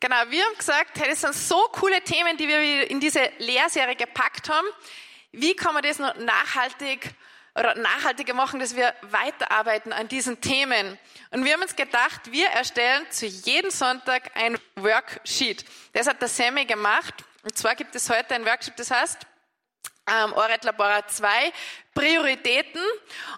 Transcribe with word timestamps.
Genau, 0.00 0.16
wir 0.28 0.44
haben 0.44 0.56
gesagt, 0.56 0.96
hey, 1.00 1.08
das 1.08 1.22
sind 1.22 1.34
so 1.34 1.56
coole 1.72 2.00
Themen, 2.02 2.36
die 2.36 2.46
wir 2.46 2.88
in 2.88 3.00
diese 3.00 3.32
Lehrserie 3.38 3.96
gepackt 3.96 4.48
haben. 4.48 4.66
Wie 5.32 5.56
kann 5.56 5.74
man 5.74 5.82
das 5.82 5.98
noch 5.98 6.14
nachhaltig 6.16 7.10
oder 7.56 7.74
nachhaltiger 7.74 8.32
machen, 8.32 8.60
dass 8.60 8.76
wir 8.76 8.94
weiterarbeiten 9.02 9.92
an 9.92 10.06
diesen 10.06 10.40
Themen? 10.40 10.96
Und 11.32 11.44
wir 11.44 11.52
haben 11.54 11.62
uns 11.62 11.74
gedacht, 11.74 12.30
wir 12.30 12.46
erstellen 12.50 13.10
zu 13.10 13.26
jedem 13.26 13.72
Sonntag 13.72 14.30
ein 14.36 14.56
Worksheet. 14.76 15.64
Das 15.94 16.06
hat 16.06 16.22
der 16.22 16.28
Sammy 16.28 16.64
gemacht. 16.64 17.14
Und 17.42 17.58
zwar 17.58 17.74
gibt 17.74 17.96
es 17.96 18.08
heute 18.08 18.36
ein 18.36 18.46
Worksheet, 18.46 18.78
das 18.78 18.92
heißt, 18.92 19.26
ähm, 20.06 20.32
Oret 20.32 20.62
Labora 20.62 21.08
2, 21.08 21.52
Prioritäten. 21.92 22.82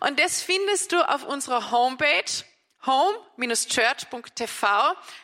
Und 0.01 0.21
das 0.21 0.43
findest 0.43 0.93
du 0.93 1.01
auf 1.09 1.25
unserer 1.25 1.71
Homepage 1.71 2.45
home-church.tv. 2.87 4.67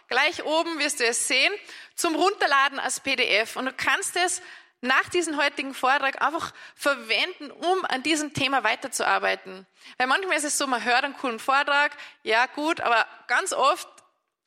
Gleich 0.09 0.45
oben 0.45 0.79
wirst 0.79 1.01
du 1.01 1.07
es 1.07 1.27
sehen, 1.27 1.53
zum 1.95 2.15
Runterladen 2.15 2.79
als 2.79 3.01
PDF. 3.01 3.57
Und 3.57 3.67
du 3.67 3.73
kannst 3.73 4.17
es 4.17 4.43
nach 4.81 5.09
diesem 5.09 5.37
heutigen 5.37 5.75
Vortrag 5.75 6.23
einfach 6.23 6.53
verwenden, 6.75 7.51
um 7.51 7.85
an 7.87 8.03
diesem 8.03 8.33
Thema 8.35 8.63
weiterzuarbeiten. 8.65 9.67
Weil 9.99 10.07
manchmal 10.07 10.37
ist 10.37 10.45
es 10.45 10.59
so, 10.59 10.67
man 10.67 10.85
hört 10.85 11.05
einen 11.05 11.17
coolen 11.17 11.39
Vortrag, 11.39 11.93
ja 12.23 12.47
gut, 12.47 12.81
aber 12.81 13.07
ganz 13.27 13.53
oft 13.53 13.89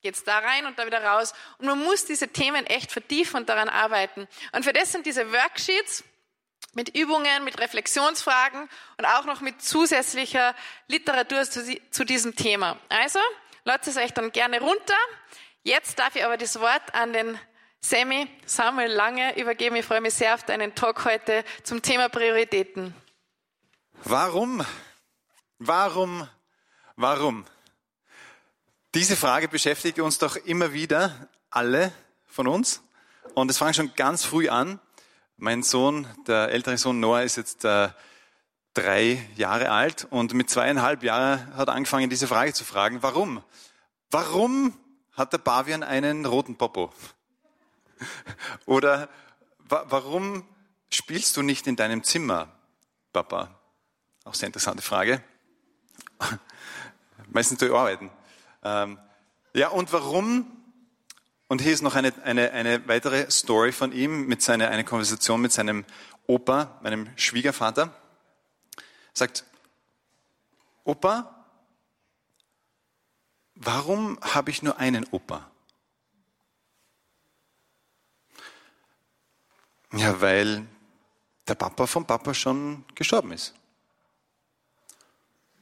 geht's 0.01 0.23
da 0.23 0.39
rein 0.39 0.65
und 0.65 0.79
da 0.79 0.85
wieder 0.85 1.03
raus. 1.03 1.33
Und 1.57 1.65
man 1.65 1.79
muss 1.83 2.05
diese 2.05 2.29
Themen 2.29 2.65
echt 2.65 2.91
vertiefen 2.91 3.37
und 3.37 3.49
daran 3.49 3.69
arbeiten. 3.69 4.27
Und 4.53 4.63
für 4.63 4.73
das 4.73 4.91
sind 4.91 5.05
diese 5.05 5.31
Worksheets, 5.31 6.03
mit 6.73 6.95
Übungen, 6.95 7.43
mit 7.43 7.59
Reflexionsfragen 7.59 8.69
und 8.97 9.05
auch 9.05 9.25
noch 9.25 9.41
mit 9.41 9.61
zusätzlicher 9.61 10.55
Literatur 10.87 11.43
zu, 11.43 12.05
diesem 12.05 12.35
Thema. 12.35 12.77
Also, 12.89 13.19
ladet 13.63 13.87
es 13.87 13.97
euch 13.97 14.13
dann 14.13 14.31
gerne 14.31 14.59
runter. 14.59 14.97
Jetzt 15.63 15.99
darf 15.99 16.15
ich 16.15 16.23
aber 16.23 16.37
das 16.37 16.59
Wort 16.59 16.93
an 16.93 17.13
den 17.13 17.39
Sammy 17.81 18.27
Samuel 18.45 18.91
Lange 18.91 19.37
übergeben. 19.39 19.75
Ich 19.75 19.85
freue 19.85 20.01
mich 20.01 20.13
sehr 20.13 20.33
auf 20.33 20.43
deinen 20.43 20.75
Talk 20.75 21.05
heute 21.05 21.43
zum 21.63 21.81
Thema 21.81 22.09
Prioritäten. 22.09 22.93
Warum? 24.03 24.65
Warum? 25.59 26.27
Warum? 26.95 27.45
Diese 28.95 29.15
Frage 29.15 29.47
beschäftigt 29.47 29.99
uns 29.99 30.17
doch 30.17 30.35
immer 30.35 30.73
wieder 30.73 31.29
alle 31.49 31.91
von 32.27 32.47
uns. 32.47 32.81
Und 33.35 33.51
es 33.51 33.57
fängt 33.57 33.75
schon 33.75 33.93
ganz 33.95 34.25
früh 34.25 34.49
an. 34.49 34.79
Mein 35.41 35.63
Sohn, 35.63 36.05
der 36.27 36.49
ältere 36.49 36.77
Sohn 36.77 36.99
Noah, 36.99 37.21
ist 37.21 37.37
jetzt 37.37 37.63
äh, 37.63 37.87
drei 38.73 39.25
Jahre 39.37 39.71
alt 39.71 40.05
und 40.09 40.33
mit 40.33 40.49
zweieinhalb 40.49 41.01
Jahren 41.01 41.55
hat 41.55 41.69
er 41.69 41.75
angefangen, 41.75 42.09
diese 42.09 42.27
Frage 42.27 42.51
zu 42.51 42.65
fragen, 42.65 43.01
warum? 43.03 43.41
Warum 44.11 44.77
hat 45.13 45.31
der 45.31 45.37
Pavian 45.37 45.81
einen 45.81 46.25
roten 46.25 46.57
Popo? 46.57 46.91
Oder 48.65 49.07
wa 49.59 49.85
warum 49.87 50.43
spielst 50.89 51.37
du 51.37 51.41
nicht 51.41 51.67
in 51.67 51.77
deinem 51.77 52.03
Zimmer, 52.03 52.49
Papa? 53.13 53.57
Auch 54.25 54.33
sehr 54.33 54.47
interessante 54.47 54.83
Frage. 54.83 55.23
Meistens 57.27 57.59
durch 57.59 57.73
Arbeiten. 57.73 58.11
Ähm, 58.61 58.99
ja, 59.53 59.69
und 59.69 59.93
warum 59.93 60.58
und 61.49 61.61
hier 61.61 61.73
ist 61.73 61.81
noch 61.81 61.95
eine, 61.95 62.13
eine, 62.23 62.51
eine 62.51 62.87
weitere 62.87 63.29
Story 63.31 63.71
von 63.71 63.91
ihm 63.91 64.27
mit 64.27 64.41
seiner, 64.41 64.69
eine 64.69 64.85
Konversation 64.85 65.41
mit 65.41 65.51
seinem 65.51 65.83
Opa, 66.27 66.79
meinem 66.83 67.09
Schwiegervater. 67.17 67.91
Er 68.77 68.83
sagt, 69.15 69.45
Opa, 70.83 71.45
warum 73.55 74.19
habe 74.21 74.51
ich 74.51 74.61
nur 74.61 74.77
einen 74.77 75.07
Opa? 75.09 75.49
Ja, 79.93 80.21
weil 80.21 80.67
der 81.47 81.55
Papa 81.55 81.87
vom 81.87 82.05
Papa 82.05 82.35
schon 82.35 82.85
gestorben 82.93 83.31
ist. 83.31 83.55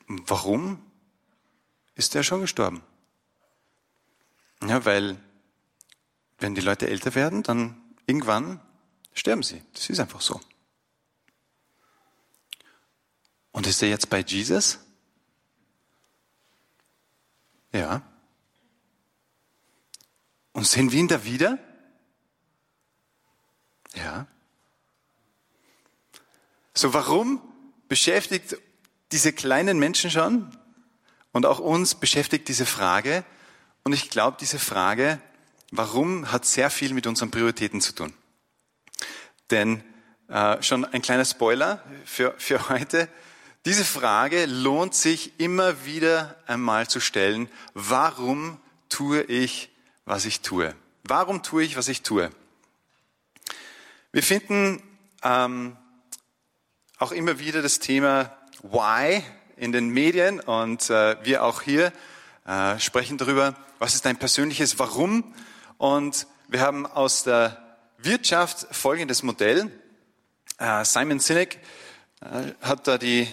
Warum 0.08 0.86
ist 1.96 2.14
er 2.14 2.24
schon 2.24 2.42
gestorben? 2.42 2.84
Ja, 4.64 4.84
weil 4.84 5.18
wenn 6.40 6.56
die 6.56 6.62
Leute 6.62 6.90
älter 6.90 7.16
werden, 7.16 7.44
dann 7.44 7.82
irgendwann 8.06 8.62
sterben 9.14 9.44
sie. 9.44 9.62
Das 9.74 9.90
ist 9.90 10.00
einfach 10.00 10.22
so. 10.22 10.40
Und 13.52 13.66
ist 13.66 13.82
er 13.82 13.90
jetzt 13.90 14.10
bei 14.10 14.20
Jesus? 14.20 14.80
Ja. 17.74 18.02
Und 20.54 20.68
sehen 20.68 20.92
wir 20.92 21.00
ihn 21.00 21.08
da 21.08 21.24
wieder? 21.24 21.58
Ja. 23.96 24.28
So, 26.74 26.94
warum 26.94 27.42
beschäftigt 27.88 28.58
diese 29.12 29.34
kleinen 29.34 29.80
Menschen 29.80 30.12
schon 30.12 30.56
und 31.32 31.48
auch 31.48 31.60
uns 31.60 31.96
beschäftigt 31.96 32.48
diese 32.48 32.68
Frage? 32.68 33.26
Und 33.84 33.94
ich 33.94 34.12
glaube, 34.12 34.38
diese 34.40 34.60
Frage 34.60 35.20
Warum 35.72 36.32
hat 36.32 36.46
sehr 36.46 36.70
viel 36.70 36.94
mit 36.94 37.08
unseren 37.08 37.32
Prioritäten 37.32 37.82
zu 37.82 37.94
tun. 37.94 38.14
Denn 39.52 39.84
äh, 40.30 40.62
schon 40.62 40.86
ein 40.86 41.02
kleiner 41.02 41.26
Spoiler 41.26 41.84
für, 42.06 42.34
für 42.38 42.70
heute. 42.70 43.08
Diese 43.66 43.86
Frage 43.86 44.46
lohnt 44.46 44.94
sich 44.94 45.40
immer 45.40 45.86
wieder 45.86 46.36
einmal 46.48 46.88
zu 46.88 47.00
stellen. 47.00 47.50
Warum 47.74 48.60
tue 48.90 49.22
ich, 49.24 49.70
was 50.06 50.26
ich 50.26 50.42
tue? 50.42 50.74
Warum 51.04 51.44
tue 51.44 51.64
ich, 51.64 51.78
was 51.78 51.88
ich 51.88 52.02
tue? 52.02 52.30
Wir 54.12 54.24
finden 54.24 54.82
ähm, 55.24 55.76
auch 56.98 57.12
immer 57.12 57.40
wieder 57.40 57.62
das 57.62 57.80
Thema 57.80 58.36
Why 58.64 59.24
in 59.58 59.72
den 59.72 59.90
Medien 59.90 60.40
und 60.40 60.90
äh, 60.90 61.18
wir 61.24 61.44
auch 61.44 61.62
hier 61.62 61.92
äh, 62.46 62.80
sprechen 62.80 63.18
darüber, 63.18 63.56
was 63.80 63.96
ist 63.96 64.06
dein 64.06 64.18
persönliches 64.18 64.80
Warum? 64.80 65.34
Und 65.78 66.26
wir 66.48 66.62
haben 66.62 66.88
aus 66.88 67.24
der 67.24 67.78
Wirtschaft 68.00 68.68
folgendes 68.76 69.22
Modell. 69.22 69.72
Äh, 70.58 70.84
Simon 70.84 71.20
Sinek 71.20 71.60
äh, 72.22 72.54
hat 72.62 72.88
da 72.88 72.98
die 72.98 73.28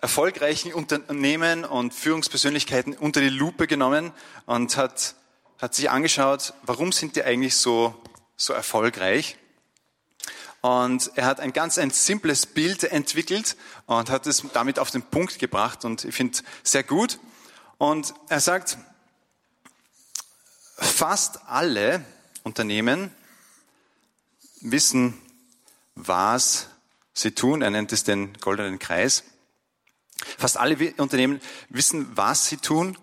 erfolgreichen 0.00 0.72
Unternehmen 0.72 1.64
und 1.64 1.92
Führungspersönlichkeiten 1.92 2.96
unter 2.96 3.20
die 3.20 3.30
Lupe 3.30 3.66
genommen 3.66 4.12
und 4.44 4.76
hat, 4.76 5.16
hat 5.60 5.74
sich 5.74 5.90
angeschaut, 5.90 6.54
warum 6.62 6.92
sind 6.92 7.16
die 7.16 7.24
eigentlich 7.24 7.56
so, 7.56 8.00
so 8.36 8.52
erfolgreich? 8.52 9.36
Und 10.60 11.10
er 11.16 11.26
hat 11.26 11.40
ein 11.40 11.52
ganz 11.52 11.78
ein 11.78 11.90
simples 11.90 12.46
Bild 12.46 12.84
entwickelt 12.84 13.56
und 13.86 14.10
hat 14.10 14.26
es 14.28 14.44
damit 14.52 14.78
auf 14.78 14.92
den 14.92 15.02
Punkt 15.02 15.40
gebracht 15.40 15.84
und 15.84 16.04
ich 16.04 16.14
finde 16.14 16.38
sehr 16.62 16.84
gut. 16.84 17.18
Und 17.78 18.14
er 18.28 18.40
sagt, 18.40 18.78
Fast 20.76 21.40
alle 21.46 22.04
Unternehmen 22.42 23.10
wissen, 24.60 25.18
was 25.94 26.68
sie 27.14 27.32
tun. 27.32 27.62
Er 27.62 27.70
nennt 27.70 27.92
es 27.92 28.04
den 28.04 28.34
goldenen 28.40 28.78
Kreis. 28.78 29.24
Fast 30.38 30.58
alle 30.58 30.94
Unternehmen 30.98 31.40
wissen, 31.70 32.16
was 32.16 32.46
sie 32.46 32.58
tun. 32.58 32.96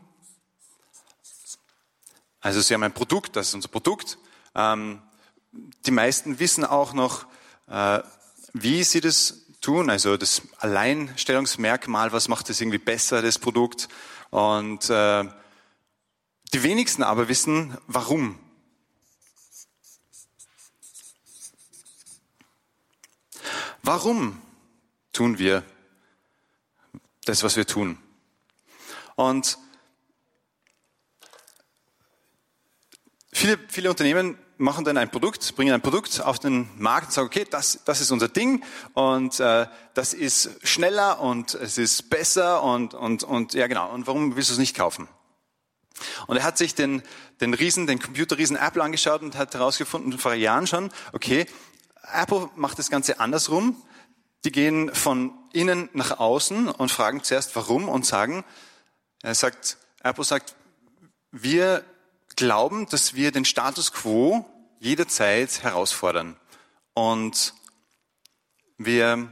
Also 2.42 2.62
sie 2.62 2.74
haben 2.74 2.84
ein 2.84 2.94
Produkt, 2.94 3.36
das 3.36 3.50
ist 3.50 3.54
unser 3.56 3.70
Produkt. 3.70 4.18
Ähm, 4.54 5.02
die 5.86 5.92
meisten 5.92 6.40
wissen 6.40 6.66
auch 6.66 6.94
noch, 6.94 7.26
äh, 7.68 8.02
wie 8.54 8.84
sie 8.84 9.02
das 9.02 9.46
tun. 9.62 9.90
Also 9.90 10.18
das 10.18 10.42
Alleinstellungsmerkmal, 10.60 12.12
was 12.12 12.28
macht 12.28 12.50
das 12.50 12.62
irgendwie 12.62 12.78
besser, 12.78 13.22
das 13.22 13.40
Produkt. 13.40 13.88
Und 14.30 14.90
äh, 14.90 15.26
die 16.53 16.62
wenigsten 16.62 17.02
aber 17.02 17.28
wissen, 17.28 17.78
warum. 17.88 18.38
Warum 23.81 24.39
tun 25.12 25.39
wir 25.39 25.63
das, 27.25 27.44
was 27.44 27.56
wir 27.56 27.66
tun? 27.66 27.98
Und 29.16 29.57
viele, 33.31 33.60
viele 33.68 33.89
Unternehmen 33.89 34.38
machen 34.57 34.86
dann 34.86 34.98
ein 34.98 35.10
Produkt, 35.10 35.56
bringen 35.56 35.74
ein 35.74 35.81
Produkt 35.81 36.22
auf 36.22 36.39
den 36.39 36.69
Markt 36.78 37.07
und 37.07 37.13
sagen, 37.13 37.28
okay, 37.28 37.45
das, 37.50 37.80
das 37.83 38.00
ist 38.00 38.12
unser 38.12 38.30
Ding 38.30 38.63
und 38.94 39.39
äh, 39.39 39.68
das 39.95 40.13
ist 40.13 40.66
schneller 40.66 41.19
und 41.19 41.56
es 41.56 41.78
ist 41.78 42.10
besser 42.10 42.62
und, 42.63 42.94
und, 42.94 43.24
und 43.24 43.54
ja 43.54 43.68
genau. 43.68 43.92
Und 43.92 44.07
warum 44.07 44.36
willst 44.36 44.50
du 44.50 44.54
es 44.54 44.60
nicht 44.60 44.75
kaufen? 44.75 45.10
Und 46.28 46.38
er 46.38 46.44
hat 46.44 46.57
sich 46.57 46.75
den, 46.75 47.04
den 47.42 47.54
Riesen, 47.54 47.88
den 47.88 48.00
Computerriesen 48.00 48.56
Apple 48.56 48.84
angeschaut 48.84 49.22
und 49.22 49.36
hat 49.36 49.54
herausgefunden, 49.54 50.18
vor 50.18 50.34
Jahren 50.34 50.68
schon, 50.68 50.92
okay, 51.13 51.45
Apple 52.13 52.50
macht 52.56 52.80
das 52.80 52.90
Ganze 52.90 53.19
andersrum. 53.19 53.81
Die 54.44 54.51
gehen 54.51 54.94
von 54.94 55.34
innen 55.54 55.90
nach 55.94 56.19
außen 56.19 56.68
und 56.68 56.92
fragen 56.92 57.24
zuerst 57.24 57.56
warum 57.56 57.88
und 57.88 58.06
sagen, 58.06 58.44
er 59.22 59.36
sagt, 59.36 59.78
Apple 60.01 60.24
sagt, 60.25 60.56
wir 61.31 61.84
glauben, 62.36 62.88
dass 62.90 63.13
wir 63.13 63.31
den 63.31 63.45
Status 63.45 63.94
quo 63.94 64.45
jederzeit 64.80 65.63
herausfordern. 65.63 66.36
Und 66.94 67.54
wir, 68.78 69.31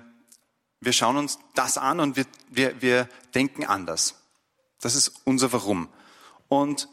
wir 0.80 0.94
schauen 0.94 1.18
uns 1.18 1.40
das 1.56 1.78
an 1.78 2.00
und 2.00 2.16
wir, 2.16 2.26
wir, 2.50 2.82
wir 2.82 3.10
denken 3.36 3.66
anders. 3.66 4.16
Das 4.80 4.96
ist 4.96 5.12
unser 5.26 5.52
Warum. 5.52 5.90
Und 6.52 6.90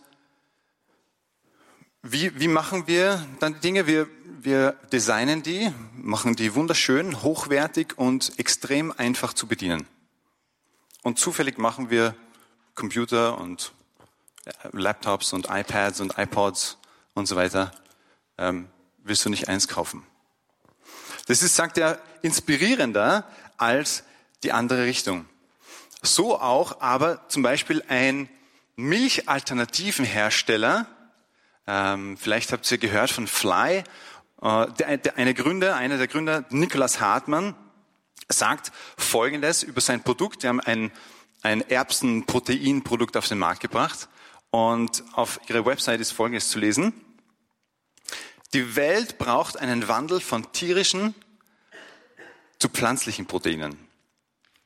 wie, 2.00 2.38
wie 2.38 2.46
machen 2.46 2.86
wir 2.86 3.26
dann 3.40 3.54
die 3.54 3.60
Dinge? 3.60 3.88
Wir, 3.88 4.08
wir 4.40 4.76
designen 4.92 5.42
die, 5.42 5.72
machen 5.96 6.36
die 6.36 6.54
wunderschön, 6.54 7.24
hochwertig 7.24 7.98
und 7.98 8.38
extrem 8.38 8.92
einfach 8.92 9.32
zu 9.32 9.48
bedienen. 9.48 9.88
Und 11.02 11.18
zufällig 11.18 11.58
machen 11.58 11.90
wir 11.90 12.14
Computer 12.76 13.36
und 13.36 13.72
äh, 14.44 14.52
Laptops 14.70 15.32
und 15.32 15.48
iPads 15.50 16.02
und 16.02 16.16
iPods 16.16 16.78
und 17.14 17.26
so 17.26 17.34
weiter. 17.34 17.72
Ähm, 18.38 18.68
willst 18.98 19.24
du 19.24 19.28
nicht 19.28 19.48
eins 19.48 19.66
kaufen? 19.66 20.06
Das 21.26 21.42
ist, 21.42 21.56
sagt 21.56 21.78
er, 21.78 22.00
inspirierender 22.22 23.26
als 23.56 24.04
die 24.44 24.52
andere 24.52 24.84
Richtung. 24.84 25.26
So 26.00 26.40
auch 26.40 26.80
aber 26.80 27.28
zum 27.28 27.42
Beispiel 27.42 27.82
ein 27.88 28.28
Milchalternativenhersteller, 28.78 30.86
ähm, 31.66 32.16
vielleicht 32.16 32.52
habt 32.52 32.70
ihr 32.70 32.78
gehört 32.78 33.10
von 33.10 33.26
Fly, 33.26 33.82
äh, 34.40 34.66
der, 34.78 34.98
der, 34.98 35.18
eine 35.18 35.34
Gründer, 35.34 35.74
einer 35.74 35.98
der 35.98 36.06
Gründer, 36.06 36.44
Nicholas 36.50 37.00
Hartmann, 37.00 37.56
sagt 38.28 38.70
Folgendes 38.96 39.64
über 39.64 39.80
sein 39.80 40.04
Produkt. 40.04 40.44
Die 40.44 40.48
haben 40.48 40.60
ein, 40.60 40.92
ein 41.42 41.68
Erbsenproteinprodukt 41.68 43.16
auf 43.16 43.26
den 43.26 43.38
Markt 43.38 43.62
gebracht 43.62 44.08
und 44.50 45.02
auf 45.12 45.40
ihrer 45.48 45.66
Website 45.66 46.00
ist 46.00 46.12
Folgendes 46.12 46.48
zu 46.48 46.60
lesen. 46.60 46.92
Die 48.54 48.76
Welt 48.76 49.18
braucht 49.18 49.56
einen 49.56 49.88
Wandel 49.88 50.20
von 50.20 50.52
tierischen 50.52 51.16
zu 52.60 52.68
pflanzlichen 52.68 53.26
Proteinen. 53.26 53.76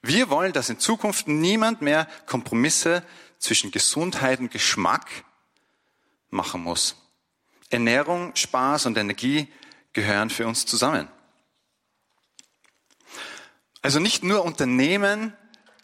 Wir 0.03 0.29
wollen, 0.29 0.53
dass 0.53 0.69
in 0.69 0.79
Zukunft 0.79 1.29
niemand 1.29 1.81
mehr 1.81 2.06
Kompromisse 2.26 3.03
zwischen 3.42 3.72
Gesundheit 3.72 4.38
und 4.38 4.52
Geschmack 4.52 5.24
machen 6.30 6.62
muss. 6.62 6.96
Ernährung, 7.70 8.34
Spaß 8.36 8.86
und 8.86 8.96
Energie 8.96 9.48
gehören 9.92 10.30
für 10.30 10.46
uns 10.46 10.64
zusammen. 10.64 11.08
Also 13.82 13.98
nicht 13.98 14.22
nur 14.22 14.44
Unternehmen 14.44 15.32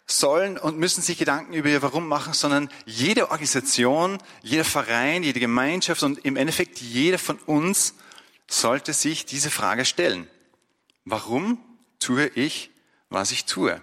sollen 0.07 0.57
und 0.57 0.79
müssen 0.79 1.01
sich 1.01 1.17
Gedanken 1.17 1.53
über 1.53 1.69
ihr 1.69 1.81
Warum 1.81 2.07
machen, 2.07 2.33
sondern 2.33 2.69
jede 2.85 3.29
Organisation, 3.29 4.17
jeder 4.41 4.63
Verein, 4.63 5.21
jede 5.23 5.41
Gemeinschaft 5.41 6.01
und 6.01 6.25
im 6.25 6.37
Endeffekt 6.37 6.79
jeder 6.79 7.19
von 7.19 7.37
uns 7.39 7.93
sollte 8.47 8.93
sich 8.93 9.25
diese 9.25 9.51
Frage 9.51 9.83
stellen. 9.83 10.27
Warum 11.03 11.61
tue 11.99 12.27
ich, 12.27 12.71
was 13.09 13.31
ich 13.31 13.45
tue? 13.45 13.81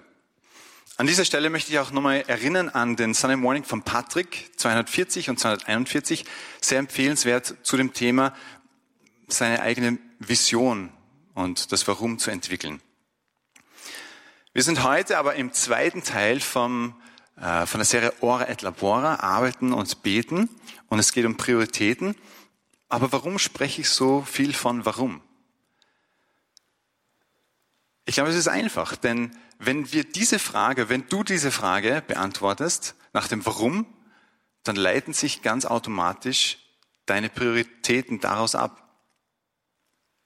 An 0.98 1.06
dieser 1.06 1.26
Stelle 1.26 1.50
möchte 1.50 1.70
ich 1.70 1.78
auch 1.78 1.90
nochmal 1.90 2.24
erinnern 2.26 2.70
an 2.70 2.96
den 2.96 3.12
Sunday 3.12 3.36
Morning 3.36 3.64
von 3.64 3.82
Patrick 3.82 4.50
240 4.56 5.28
und 5.28 5.38
241. 5.38 6.24
Sehr 6.62 6.78
empfehlenswert 6.78 7.54
zu 7.62 7.76
dem 7.76 7.92
Thema, 7.92 8.32
seine 9.28 9.60
eigene 9.60 9.98
Vision 10.20 10.90
und 11.34 11.70
das 11.70 11.86
Warum 11.86 12.18
zu 12.18 12.30
entwickeln. 12.30 12.80
Wir 14.54 14.62
sind 14.62 14.84
heute 14.84 15.18
aber 15.18 15.34
im 15.34 15.52
zweiten 15.52 16.02
Teil 16.02 16.40
vom, 16.40 16.94
äh, 17.38 17.66
von 17.66 17.78
der 17.78 17.84
Serie 17.84 18.14
Ora 18.22 18.48
et 18.48 18.62
Labora, 18.62 19.16
Arbeiten 19.16 19.74
und 19.74 20.02
Beten. 20.02 20.48
Und 20.88 20.98
es 20.98 21.12
geht 21.12 21.26
um 21.26 21.36
Prioritäten. 21.36 22.16
Aber 22.88 23.12
warum 23.12 23.38
spreche 23.38 23.82
ich 23.82 23.90
so 23.90 24.22
viel 24.22 24.54
von 24.54 24.86
Warum? 24.86 25.20
Ich 28.06 28.14
glaube, 28.14 28.30
es 28.30 28.36
ist 28.36 28.48
einfach, 28.48 28.94
denn 28.96 29.36
wenn 29.58 29.92
wir 29.92 30.04
diese 30.04 30.38
Frage, 30.38 30.88
wenn 30.88 31.08
du 31.08 31.24
diese 31.24 31.50
Frage 31.50 32.02
beantwortest 32.06 32.94
nach 33.12 33.26
dem 33.26 33.44
Warum, 33.44 33.84
dann 34.62 34.76
leiten 34.76 35.12
sich 35.12 35.42
ganz 35.42 35.64
automatisch 35.66 36.58
deine 37.06 37.28
Prioritäten 37.28 38.20
daraus 38.20 38.54
ab. 38.54 38.82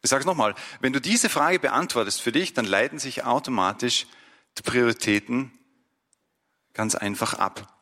Ich 0.02 0.10
sage 0.10 0.20
es 0.20 0.26
nochmal, 0.26 0.54
wenn 0.80 0.92
du 0.92 1.00
diese 1.00 1.28
Frage 1.28 1.58
beantwortest 1.58 2.20
für 2.20 2.32
dich, 2.32 2.52
dann 2.54 2.64
leiten 2.64 2.98
sich 2.98 3.24
automatisch 3.24 4.06
die 4.58 4.62
Prioritäten 4.62 5.52
ganz 6.74 6.94
einfach 6.94 7.34
ab. 7.34 7.76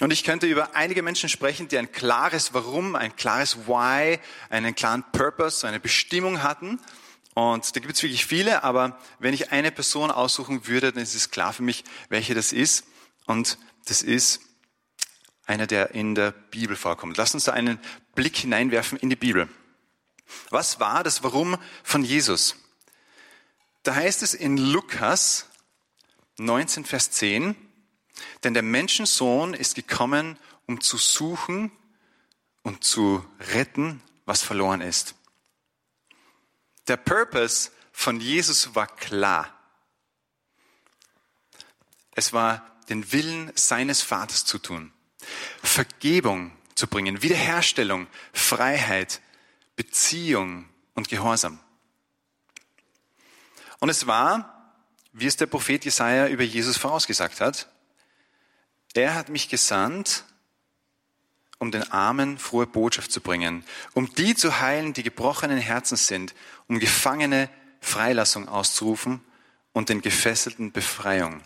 Und 0.00 0.10
ich 0.10 0.24
könnte 0.24 0.46
über 0.46 0.74
einige 0.74 1.02
Menschen 1.02 1.28
sprechen, 1.28 1.68
die 1.68 1.78
ein 1.78 1.92
klares 1.92 2.54
Warum, 2.54 2.96
ein 2.96 3.14
klares 3.16 3.66
Why, 3.66 4.18
einen 4.48 4.74
klaren 4.74 5.04
Purpose, 5.12 5.66
eine 5.66 5.80
Bestimmung 5.80 6.42
hatten. 6.42 6.80
Und 7.34 7.74
da 7.74 7.80
gibt 7.80 7.94
es 7.94 8.02
wirklich 8.02 8.26
viele, 8.26 8.62
aber 8.62 8.98
wenn 9.18 9.32
ich 9.32 9.52
eine 9.52 9.72
Person 9.72 10.10
aussuchen 10.10 10.66
würde, 10.66 10.92
dann 10.92 11.02
ist 11.02 11.14
es 11.14 11.30
klar 11.30 11.52
für 11.52 11.62
mich, 11.62 11.84
welche 12.08 12.34
das 12.34 12.52
ist. 12.52 12.84
Und 13.26 13.58
das 13.86 14.02
ist 14.02 14.40
einer, 15.46 15.66
der 15.66 15.92
in 15.94 16.14
der 16.14 16.32
Bibel 16.32 16.76
vorkommt. 16.76 17.16
Lass 17.16 17.34
uns 17.34 17.44
da 17.44 17.52
einen 17.52 17.78
Blick 18.14 18.36
hineinwerfen 18.36 18.98
in 18.98 19.10
die 19.10 19.16
Bibel. 19.16 19.48
Was 20.50 20.78
war 20.80 21.02
das 21.02 21.22
Warum 21.22 21.56
von 21.82 22.04
Jesus? 22.04 22.56
Da 23.82 23.94
heißt 23.94 24.22
es 24.22 24.34
in 24.34 24.56
Lukas 24.56 25.46
19, 26.38 26.84
Vers 26.84 27.10
10, 27.12 27.56
denn 28.44 28.54
der 28.54 28.62
Menschensohn 28.62 29.54
ist 29.54 29.74
gekommen, 29.74 30.38
um 30.66 30.80
zu 30.80 30.96
suchen 30.96 31.72
und 32.62 32.84
zu 32.84 33.24
retten, 33.52 34.02
was 34.24 34.42
verloren 34.42 34.80
ist. 34.80 35.14
Der 36.88 36.96
Purpose 36.96 37.70
von 37.92 38.20
Jesus 38.20 38.74
war 38.74 38.86
klar. 38.86 39.58
Es 42.14 42.32
war 42.32 42.66
den 42.88 43.12
Willen 43.12 43.52
seines 43.54 44.02
Vaters 44.02 44.44
zu 44.44 44.58
tun, 44.58 44.92
Vergebung 45.62 46.56
zu 46.74 46.86
bringen, 46.86 47.22
Wiederherstellung, 47.22 48.06
Freiheit, 48.32 49.20
Beziehung 49.76 50.68
und 50.94 51.08
Gehorsam. 51.08 51.60
Und 53.78 53.88
es 53.88 54.06
war, 54.06 54.74
wie 55.12 55.26
es 55.26 55.36
der 55.36 55.46
Prophet 55.46 55.84
Jesaja 55.84 56.28
über 56.28 56.42
Jesus 56.42 56.76
vorausgesagt 56.76 57.40
hat, 57.40 57.68
er 58.94 59.14
hat 59.14 59.28
mich 59.28 59.48
gesandt, 59.48 60.24
um 61.62 61.70
den 61.70 61.92
Armen 61.92 62.38
frohe 62.38 62.66
Botschaft 62.66 63.12
zu 63.12 63.20
bringen, 63.20 63.64
um 63.94 64.12
die 64.12 64.34
zu 64.34 64.58
heilen, 64.58 64.94
die 64.94 65.04
gebrochenen 65.04 65.58
Herzens 65.58 66.08
sind, 66.08 66.34
um 66.66 66.80
Gefangene 66.80 67.48
Freilassung 67.80 68.48
auszurufen 68.48 69.20
und 69.72 69.88
den 69.88 70.02
Gefesselten 70.02 70.72
Befreiung 70.72 71.40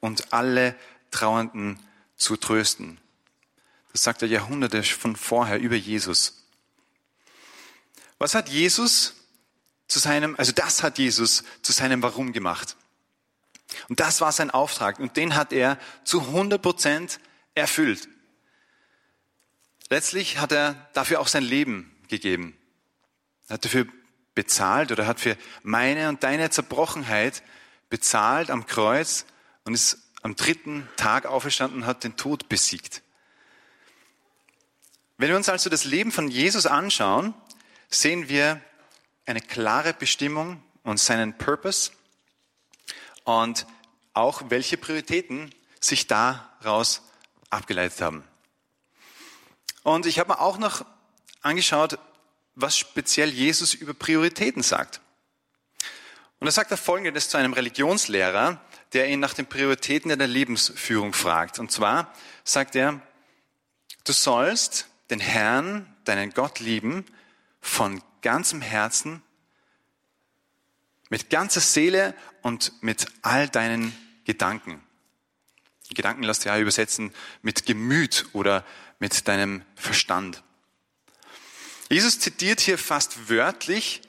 und 0.00 0.32
alle 0.32 0.74
Trauernden 1.10 1.78
zu 2.16 2.38
trösten. 2.38 2.96
Das 3.92 4.02
sagt 4.02 4.22
er 4.22 4.28
Jahrhunderte 4.28 4.82
von 4.84 5.16
vorher 5.16 5.60
über 5.60 5.76
Jesus. 5.76 6.46
Was 8.16 8.34
hat 8.34 8.48
Jesus 8.48 9.16
zu 9.86 9.98
seinem, 9.98 10.34
also 10.38 10.52
das 10.52 10.82
hat 10.82 10.96
Jesus 10.96 11.44
zu 11.60 11.72
seinem 11.72 12.02
Warum 12.02 12.32
gemacht. 12.32 12.78
Und 13.90 14.00
das 14.00 14.22
war 14.22 14.32
sein 14.32 14.50
Auftrag 14.50 14.98
und 14.98 15.18
den 15.18 15.34
hat 15.34 15.52
er 15.52 15.78
zu 16.04 16.22
100 16.22 16.62
Prozent 16.62 17.20
erfüllt. 17.54 18.08
Letztlich 19.92 20.38
hat 20.38 20.52
er 20.52 20.88
dafür 20.94 21.20
auch 21.20 21.26
sein 21.26 21.42
Leben 21.42 21.94
gegeben. 22.08 22.56
Er 23.46 23.54
hat 23.56 23.66
dafür 23.66 23.86
bezahlt 24.34 24.90
oder 24.90 25.06
hat 25.06 25.20
für 25.20 25.36
meine 25.62 26.08
und 26.08 26.22
deine 26.22 26.48
Zerbrochenheit 26.48 27.42
bezahlt 27.90 28.50
am 28.50 28.64
Kreuz 28.64 29.26
und 29.64 29.74
ist 29.74 29.98
am 30.22 30.34
dritten 30.34 30.88
Tag 30.96 31.26
auferstanden 31.26 31.82
und 31.82 31.86
hat 31.86 32.04
den 32.04 32.16
Tod 32.16 32.48
besiegt. 32.48 33.02
Wenn 35.18 35.28
wir 35.28 35.36
uns 35.36 35.50
also 35.50 35.68
das 35.68 35.84
Leben 35.84 36.10
von 36.10 36.28
Jesus 36.28 36.64
anschauen, 36.64 37.34
sehen 37.90 38.30
wir 38.30 38.62
eine 39.26 39.42
klare 39.42 39.92
Bestimmung 39.92 40.62
und 40.84 41.00
seinen 41.00 41.36
Purpose 41.36 41.90
und 43.24 43.66
auch 44.14 44.44
welche 44.48 44.78
Prioritäten 44.78 45.54
sich 45.80 46.06
daraus 46.06 47.02
abgeleitet 47.50 48.00
haben. 48.00 48.24
Und 49.82 50.06
ich 50.06 50.18
habe 50.18 50.32
mir 50.32 50.40
auch 50.40 50.58
noch 50.58 50.84
angeschaut, 51.40 51.98
was 52.54 52.76
speziell 52.76 53.30
Jesus 53.30 53.74
über 53.74 53.94
Prioritäten 53.94 54.62
sagt. 54.62 55.00
Und 56.38 56.46
da 56.46 56.50
sagt 56.52 56.70
er 56.70 56.76
Folgendes 56.76 57.28
zu 57.28 57.36
einem 57.36 57.52
Religionslehrer, 57.52 58.60
der 58.92 59.08
ihn 59.08 59.20
nach 59.20 59.34
den 59.34 59.46
Prioritäten 59.46 60.16
der 60.16 60.26
Lebensführung 60.26 61.12
fragt. 61.12 61.58
Und 61.58 61.70
zwar 61.72 62.12
sagt 62.44 62.76
er, 62.76 63.00
du 64.04 64.12
sollst 64.12 64.88
den 65.10 65.20
Herrn, 65.20 65.86
deinen 66.04 66.30
Gott 66.30 66.60
lieben, 66.60 67.04
von 67.60 68.02
ganzem 68.22 68.60
Herzen, 68.60 69.22
mit 71.10 71.30
ganzer 71.30 71.60
Seele 71.60 72.14
und 72.42 72.72
mit 72.82 73.06
all 73.22 73.48
deinen 73.48 73.96
Gedanken. 74.24 74.82
Gedanken 75.94 76.22
lässt 76.22 76.44
ja 76.44 76.58
übersetzen 76.58 77.12
mit 77.42 77.66
Gemüt 77.66 78.26
oder 78.32 78.64
mit 79.02 79.26
deinem 79.26 79.62
Verstand. 79.74 80.44
Jesus 81.90 82.20
zitiert 82.20 82.60
hier 82.60 82.78
fast 82.78 83.28
wörtlich 83.28 84.00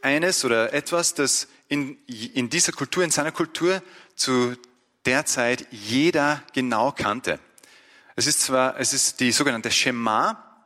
eines 0.00 0.42
oder 0.42 0.72
etwas, 0.72 1.12
das 1.12 1.48
in, 1.68 1.98
in 2.06 2.48
dieser 2.48 2.72
Kultur, 2.72 3.04
in 3.04 3.10
seiner 3.10 3.30
Kultur 3.30 3.82
zu 4.16 4.56
der 5.04 5.26
Zeit 5.26 5.66
jeder 5.70 6.42
genau 6.54 6.92
kannte. 6.92 7.38
Es 8.16 8.26
ist 8.26 8.40
zwar, 8.40 8.80
es 8.80 8.94
ist 8.94 9.20
die 9.20 9.32
sogenannte 9.32 9.70
Shema 9.70 10.64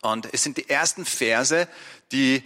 und 0.00 0.28
es 0.34 0.42
sind 0.42 0.56
die 0.56 0.68
ersten 0.68 1.04
Verse, 1.04 1.68
die 2.10 2.42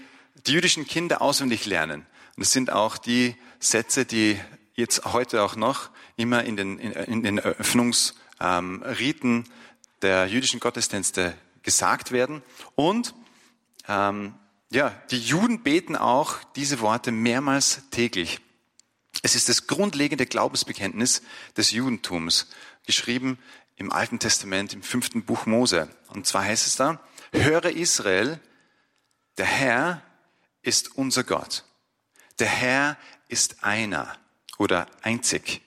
die 0.46 0.52
jüdischen 0.52 0.86
Kinder 0.86 1.22
auswendig 1.22 1.64
lernen. 1.64 2.04
Und 2.36 2.42
es 2.42 2.52
sind 2.52 2.70
auch 2.70 2.98
die 2.98 3.34
Sätze, 3.60 4.04
die 4.04 4.38
jetzt 4.74 5.06
heute 5.06 5.42
auch 5.42 5.56
noch 5.56 5.88
immer 6.16 6.44
in 6.44 6.58
den, 6.58 6.78
in, 6.78 6.92
in 6.92 7.22
den 7.22 7.38
Eröffnungsriten 7.38 8.14
ähm, 8.40 9.44
der 10.02 10.26
jüdischen 10.26 10.60
Gottesdienste 10.60 11.34
gesagt 11.62 12.12
werden. 12.12 12.42
Und 12.74 13.14
ähm, 13.88 14.34
ja, 14.70 14.90
die 15.10 15.18
Juden 15.18 15.62
beten 15.62 15.96
auch 15.96 16.42
diese 16.56 16.80
Worte 16.80 17.10
mehrmals 17.10 17.82
täglich. 17.90 18.40
Es 19.22 19.34
ist 19.34 19.48
das 19.48 19.66
grundlegende 19.66 20.26
Glaubensbekenntnis 20.26 21.22
des 21.56 21.70
Judentums, 21.70 22.48
geschrieben 22.86 23.38
im 23.76 23.92
Alten 23.92 24.18
Testament, 24.18 24.74
im 24.74 24.82
fünften 24.82 25.24
Buch 25.24 25.46
Mose. 25.46 25.88
Und 26.08 26.26
zwar 26.26 26.44
heißt 26.44 26.66
es 26.66 26.76
da, 26.76 27.00
höre 27.32 27.70
Israel, 27.70 28.40
der 29.38 29.46
Herr 29.46 30.02
ist 30.62 30.96
unser 30.96 31.24
Gott. 31.24 31.64
Der 32.38 32.48
Herr 32.48 32.96
ist 33.28 33.64
einer 33.64 34.16
oder 34.58 34.86
einzig. 35.02 35.62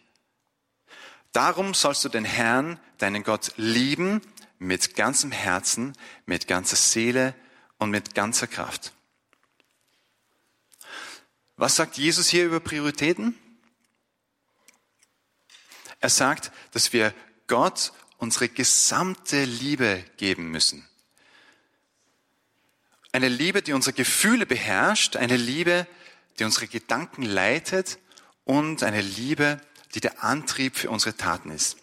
Darum 1.31 1.73
sollst 1.73 2.03
du 2.03 2.09
den 2.09 2.25
Herrn, 2.25 2.79
deinen 2.97 3.23
Gott, 3.23 3.53
lieben 3.57 4.21
mit 4.59 4.95
ganzem 4.95 5.31
Herzen, 5.31 5.93
mit 6.25 6.47
ganzer 6.47 6.75
Seele 6.75 7.33
und 7.77 7.89
mit 7.89 8.13
ganzer 8.13 8.47
Kraft. 8.47 8.93
Was 11.55 11.75
sagt 11.75 11.97
Jesus 11.97 12.29
hier 12.29 12.45
über 12.45 12.59
Prioritäten? 12.59 13.38
Er 16.00 16.09
sagt, 16.09 16.51
dass 16.71 16.91
wir 16.91 17.13
Gott 17.47 17.93
unsere 18.17 18.50
gesamte 18.50 19.45
Liebe 19.45 20.03
geben 20.17 20.51
müssen. 20.51 20.88
Eine 23.11 23.29
Liebe, 23.29 23.61
die 23.61 23.73
unsere 23.73 23.93
Gefühle 23.93 24.45
beherrscht, 24.45 25.15
eine 25.15 25.38
Liebe, 25.38 25.88
die 26.39 26.43
unsere 26.43 26.67
Gedanken 26.67 27.23
leitet 27.23 28.00
und 28.45 28.83
eine 28.83 29.01
Liebe, 29.01 29.61
die 29.93 30.01
der 30.01 30.24
Antrieb 30.24 30.75
für 30.75 30.89
unsere 30.89 31.15
Taten 31.15 31.51
ist. 31.51 31.77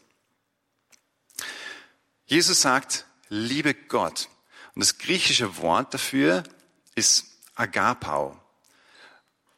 Jesus 2.26 2.60
sagt, 2.60 3.06
liebe 3.28 3.74
Gott. 3.74 4.28
Und 4.74 4.80
das 4.80 4.98
griechische 4.98 5.56
Wort 5.58 5.94
dafür 5.94 6.44
ist 6.94 7.26
Agapau. 7.54 8.38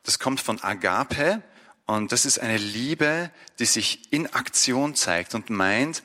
Das 0.03 0.19
kommt 0.19 0.41
von 0.41 0.61
Agape 0.63 1.43
und 1.87 2.13
das 2.13 2.25
ist 2.25 2.39
eine 2.39 2.57
Liebe, 2.57 3.31
die 3.59 3.67
sich 3.67 4.13
in 4.13 4.33
Aktion 4.33 4.95
zeigt 4.95 5.35
und 5.35 5.51
meint, 5.51 6.03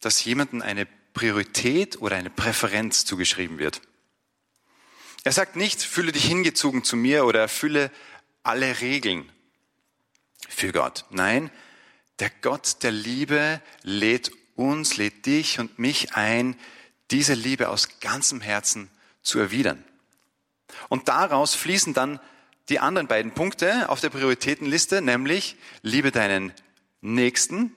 dass 0.00 0.24
jemandem 0.24 0.62
eine 0.62 0.86
Priorität 1.14 2.00
oder 2.00 2.16
eine 2.16 2.30
Präferenz 2.30 3.04
zugeschrieben 3.04 3.58
wird. 3.58 3.80
Er 5.24 5.32
sagt 5.32 5.56
nicht, 5.56 5.82
fühle 5.82 6.12
dich 6.12 6.24
hingezogen 6.24 6.84
zu 6.84 6.96
mir 6.96 7.24
oder 7.24 7.40
erfülle 7.40 7.90
alle 8.42 8.80
Regeln 8.80 9.30
für 10.48 10.72
Gott. 10.72 11.04
Nein, 11.10 11.50
der 12.22 12.30
Gott 12.40 12.84
der 12.84 12.92
Liebe 12.92 13.60
lädt 13.82 14.30
uns, 14.54 14.96
lädt 14.96 15.26
dich 15.26 15.58
und 15.58 15.80
mich 15.80 16.14
ein, 16.14 16.56
diese 17.10 17.34
Liebe 17.34 17.68
aus 17.68 17.98
ganzem 17.98 18.40
Herzen 18.40 18.88
zu 19.22 19.40
erwidern. 19.40 19.84
Und 20.88 21.08
daraus 21.08 21.56
fließen 21.56 21.94
dann 21.94 22.20
die 22.68 22.78
anderen 22.78 23.08
beiden 23.08 23.32
Punkte 23.34 23.88
auf 23.88 23.98
der 23.98 24.10
Prioritätenliste, 24.10 25.02
nämlich 25.02 25.56
liebe 25.82 26.12
deinen 26.12 26.52
Nächsten 27.00 27.74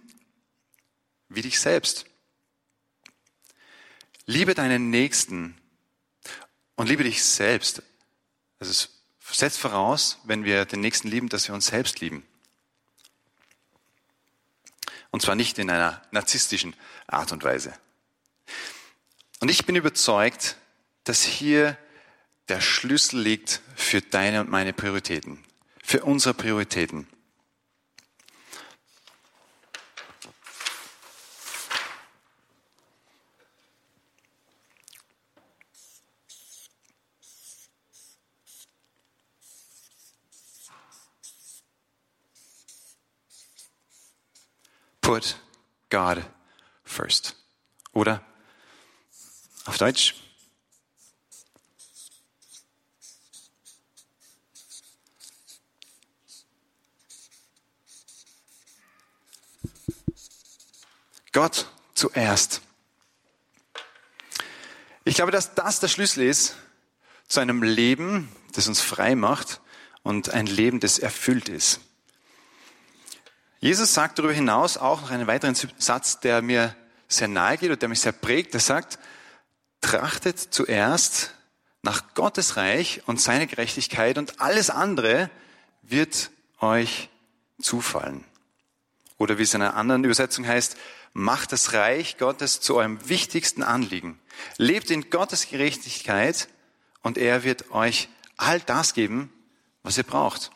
wie 1.27 1.41
dich 1.41 1.59
selbst. 1.59 2.05
Liebe 4.27 4.53
deinen 4.53 4.91
Nächsten 4.91 5.57
und 6.75 6.87
liebe 6.87 7.03
dich 7.03 7.23
selbst. 7.23 7.81
Also 8.59 8.69
es 8.71 8.89
setzt 9.31 9.57
voraus, 9.57 10.19
wenn 10.25 10.45
wir 10.45 10.65
den 10.65 10.81
Nächsten 10.81 11.07
lieben, 11.07 11.29
dass 11.29 11.47
wir 11.47 11.55
uns 11.55 11.65
selbst 11.65 11.99
lieben. 11.99 12.23
Und 15.15 15.21
zwar 15.21 15.35
nicht 15.35 15.59
in 15.59 15.69
einer 15.69 16.01
narzisstischen 16.11 16.75
Art 17.07 17.31
und 17.31 17.41
Weise. 17.45 17.71
Und 19.39 19.49
ich 19.49 19.65
bin 19.65 19.77
überzeugt, 19.77 20.57
dass 21.05 21.23
hier 21.23 21.77
der 22.49 22.59
Schlüssel 22.59 23.21
liegt 23.21 23.61
für 23.77 24.01
deine 24.01 24.41
und 24.41 24.49
meine 24.49 24.73
Prioritäten, 24.73 25.41
für 25.81 26.03
unsere 26.03 26.33
Prioritäten. 26.33 27.07
Put 45.05 45.35
God 45.91 46.17
first. 46.83 47.35
Oder 47.93 48.25
auf 49.65 49.77
Deutsch, 49.77 50.15
Gott 61.31 61.69
zuerst. 61.93 62.61
Ich 65.03 65.13
glaube, 65.13 65.31
dass 65.31 65.53
das 65.53 65.79
der 65.79 65.87
Schlüssel 65.87 66.23
ist 66.23 66.55
zu 67.27 67.41
einem 67.41 67.61
Leben, 67.61 68.35
das 68.53 68.67
uns 68.67 68.81
frei 68.81 69.13
macht 69.13 69.61
und 70.01 70.31
ein 70.31 70.47
Leben, 70.47 70.79
das 70.79 70.97
erfüllt 70.97 71.47
ist. 71.47 71.79
Jesus 73.59 73.93
sagt 73.93 74.19
darüber 74.19 74.33
hinaus 74.33 74.77
auch 74.77 75.01
noch 75.01 75.11
einen 75.11 75.27
weiteren 75.27 75.55
Satz, 75.55 76.19
der 76.19 76.41
mir 76.41 76.75
sehr 77.07 77.27
nahe 77.27 77.57
geht 77.57 77.71
und 77.71 77.81
der 77.81 77.89
mich 77.89 78.01
sehr 78.01 78.11
prägt. 78.11 78.53
Er 78.53 78.59
sagt, 78.59 78.99
trachtet 79.81 80.39
zuerst 80.39 81.33
nach 81.81 82.13
Gottes 82.15 82.57
Reich 82.57 83.03
und 83.05 83.21
seine 83.21 83.47
Gerechtigkeit 83.47 84.17
und 84.17 84.41
alles 84.41 84.69
andere 84.69 85.29
wird 85.83 86.31
euch 86.59 87.09
zufallen. 87.61 88.25
Oder 89.17 89.37
wie 89.37 89.43
es 89.43 89.53
in 89.53 89.61
einer 89.61 89.75
anderen 89.75 90.03
Übersetzung 90.03 90.45
heißt, 90.45 90.77
macht 91.13 91.51
das 91.51 91.73
Reich 91.73 92.17
Gottes 92.17 92.59
zu 92.59 92.75
eurem 92.75 93.07
wichtigsten 93.07 93.63
Anliegen. 93.63 94.19
Lebt 94.57 94.91
in 94.91 95.09
Gottes 95.09 95.47
Gerechtigkeit 95.49 96.49
und 97.01 97.17
er 97.17 97.43
wird 97.43 97.71
euch 97.71 98.09
all 98.35 98.59
das 98.59 98.93
geben, 98.93 99.31
was 99.83 99.97
ihr 99.97 100.03
braucht. 100.03 100.51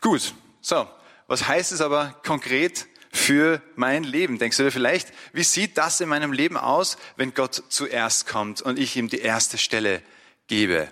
Gut, 0.00 0.34
so, 0.60 0.88
was 1.26 1.46
heißt 1.46 1.72
es 1.72 1.80
aber 1.80 2.14
konkret 2.24 2.86
für 3.12 3.60
mein 3.76 4.04
Leben? 4.04 4.38
Denkst 4.38 4.56
du 4.56 4.62
dir 4.62 4.72
vielleicht, 4.72 5.12
wie 5.32 5.42
sieht 5.42 5.76
das 5.76 6.00
in 6.00 6.08
meinem 6.08 6.32
Leben 6.32 6.56
aus, 6.56 6.96
wenn 7.16 7.34
Gott 7.34 7.62
zuerst 7.68 8.26
kommt 8.26 8.62
und 8.62 8.78
ich 8.78 8.96
ihm 8.96 9.08
die 9.08 9.20
erste 9.20 9.58
Stelle 9.58 10.02
gebe? 10.46 10.90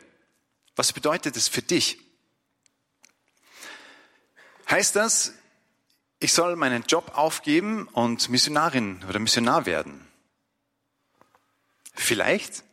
Was 0.76 0.92
bedeutet 0.92 1.36
es 1.36 1.48
für 1.48 1.62
dich? 1.62 1.98
Heißt 4.70 4.94
das, 4.96 5.32
ich 6.20 6.32
soll 6.32 6.56
meinen 6.56 6.82
Job 6.82 7.12
aufgeben 7.14 7.88
und 7.88 8.28
Missionarin 8.28 9.04
oder 9.08 9.18
Missionar 9.18 9.64
werden? 9.64 10.06
Vielleicht. 11.94 12.64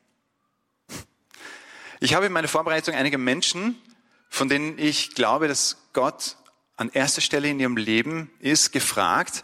Ich 2.00 2.14
habe 2.14 2.26
in 2.26 2.34
meiner 2.34 2.48
Vorbereitung 2.48 2.94
einige 2.94 3.18
Menschen, 3.18 3.82
von 4.30 4.50
denen 4.50 4.78
ich 4.78 5.16
glaube, 5.16 5.48
dass 5.48 5.78
Gott 5.94 6.38
an 6.78 6.90
erster 6.90 7.22
Stelle 7.22 7.50
in 7.50 7.60
ihrem 7.60 7.78
Leben 7.78 8.32
ist, 8.40 8.72
gefragt, 8.72 9.44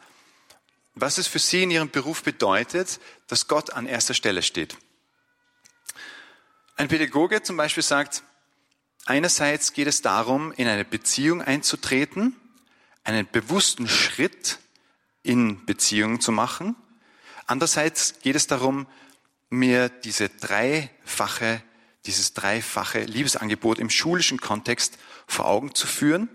was 0.95 1.17
es 1.17 1.27
für 1.27 1.39
sie 1.39 1.63
in 1.63 1.71
ihrem 1.71 1.89
Beruf 1.89 2.23
bedeutet, 2.23 2.99
dass 3.27 3.47
Gott 3.47 3.71
an 3.71 3.87
erster 3.87 4.13
Stelle 4.13 4.43
steht. 4.43 4.77
Ein 6.75 6.87
Pädagoge 6.87 7.43
zum 7.43 7.57
Beispiel 7.57 7.83
sagt, 7.83 8.23
einerseits 9.05 9.73
geht 9.73 9.87
es 9.87 10.01
darum, 10.01 10.51
in 10.53 10.67
eine 10.67 10.83
Beziehung 10.83 11.41
einzutreten, 11.41 12.35
einen 13.03 13.27
bewussten 13.29 13.87
Schritt 13.87 14.59
in 15.23 15.65
Beziehung 15.65 16.19
zu 16.19 16.31
machen. 16.31 16.75
Andererseits 17.45 18.19
geht 18.21 18.35
es 18.35 18.47
darum, 18.47 18.87
mir 19.49 19.89
diese 19.89 20.29
dreifache, 20.29 21.61
dieses 22.05 22.33
dreifache 22.33 23.01
Liebesangebot 23.01 23.79
im 23.79 23.89
schulischen 23.89 24.39
Kontext 24.39 24.97
vor 25.27 25.45
Augen 25.45 25.75
zu 25.75 25.87
führen 25.87 26.29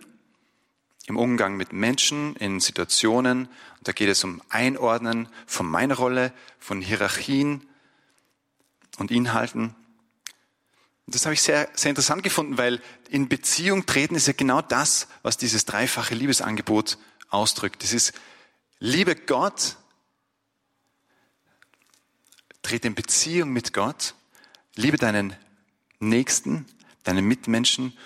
im 1.06 1.16
Umgang 1.16 1.56
mit 1.56 1.72
Menschen, 1.72 2.36
in 2.36 2.60
Situationen. 2.60 3.46
Und 3.46 3.88
da 3.88 3.92
geht 3.92 4.08
es 4.08 4.24
um 4.24 4.42
Einordnen 4.48 5.28
von 5.46 5.66
meiner 5.66 5.94
Rolle, 5.94 6.32
von 6.58 6.80
Hierarchien 6.82 7.66
und 8.98 9.10
Inhalten. 9.10 9.74
Das 11.06 11.24
habe 11.24 11.34
ich 11.34 11.42
sehr, 11.42 11.68
sehr 11.74 11.90
interessant 11.90 12.24
gefunden, 12.24 12.58
weil 12.58 12.82
in 13.08 13.28
Beziehung 13.28 13.86
treten 13.86 14.16
ist 14.16 14.26
ja 14.26 14.32
genau 14.32 14.60
das, 14.60 15.06
was 15.22 15.36
dieses 15.36 15.64
dreifache 15.64 16.16
Liebesangebot 16.16 16.98
ausdrückt. 17.28 17.82
Das 17.84 17.92
ist 17.92 18.12
Liebe 18.78 19.14
Gott, 19.14 19.76
trete 22.62 22.88
in 22.88 22.94
Beziehung 22.94 23.50
mit 23.50 23.72
Gott, 23.72 24.14
liebe 24.74 24.98
deinen 24.98 25.34
Nächsten, 25.98 26.66
deine 27.04 27.22
Mitmenschen 27.22 27.96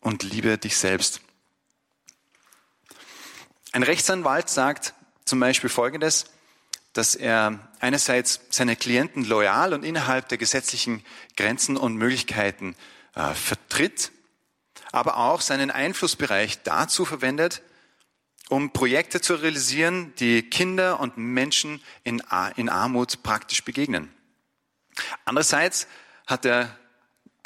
und 0.00 0.22
liebe 0.22 0.56
dich 0.58 0.76
selbst. 0.76 1.20
Ein 3.72 3.82
Rechtsanwalt 3.82 4.48
sagt 4.48 4.94
zum 5.24 5.40
Beispiel 5.40 5.68
Folgendes, 5.68 6.26
dass 6.92 7.14
er 7.14 7.58
einerseits 7.80 8.40
seine 8.48 8.76
Klienten 8.76 9.24
loyal 9.24 9.74
und 9.74 9.84
innerhalb 9.84 10.28
der 10.28 10.38
gesetzlichen 10.38 11.04
Grenzen 11.36 11.76
und 11.76 11.96
Möglichkeiten 11.96 12.74
äh, 13.14 13.34
vertritt, 13.34 14.12
aber 14.92 15.18
auch 15.18 15.40
seinen 15.42 15.70
Einflussbereich 15.70 16.62
dazu 16.62 17.04
verwendet, 17.04 17.62
um 18.48 18.72
Projekte 18.72 19.20
zu 19.20 19.34
realisieren, 19.34 20.14
die 20.20 20.42
Kinder 20.42 21.00
und 21.00 21.18
Menschen 21.18 21.82
in, 22.04 22.22
in 22.56 22.68
Armut 22.68 23.22
praktisch 23.22 23.64
begegnen. 23.64 24.12
Andererseits 25.24 25.88
hat 26.26 26.44
er 26.44 26.78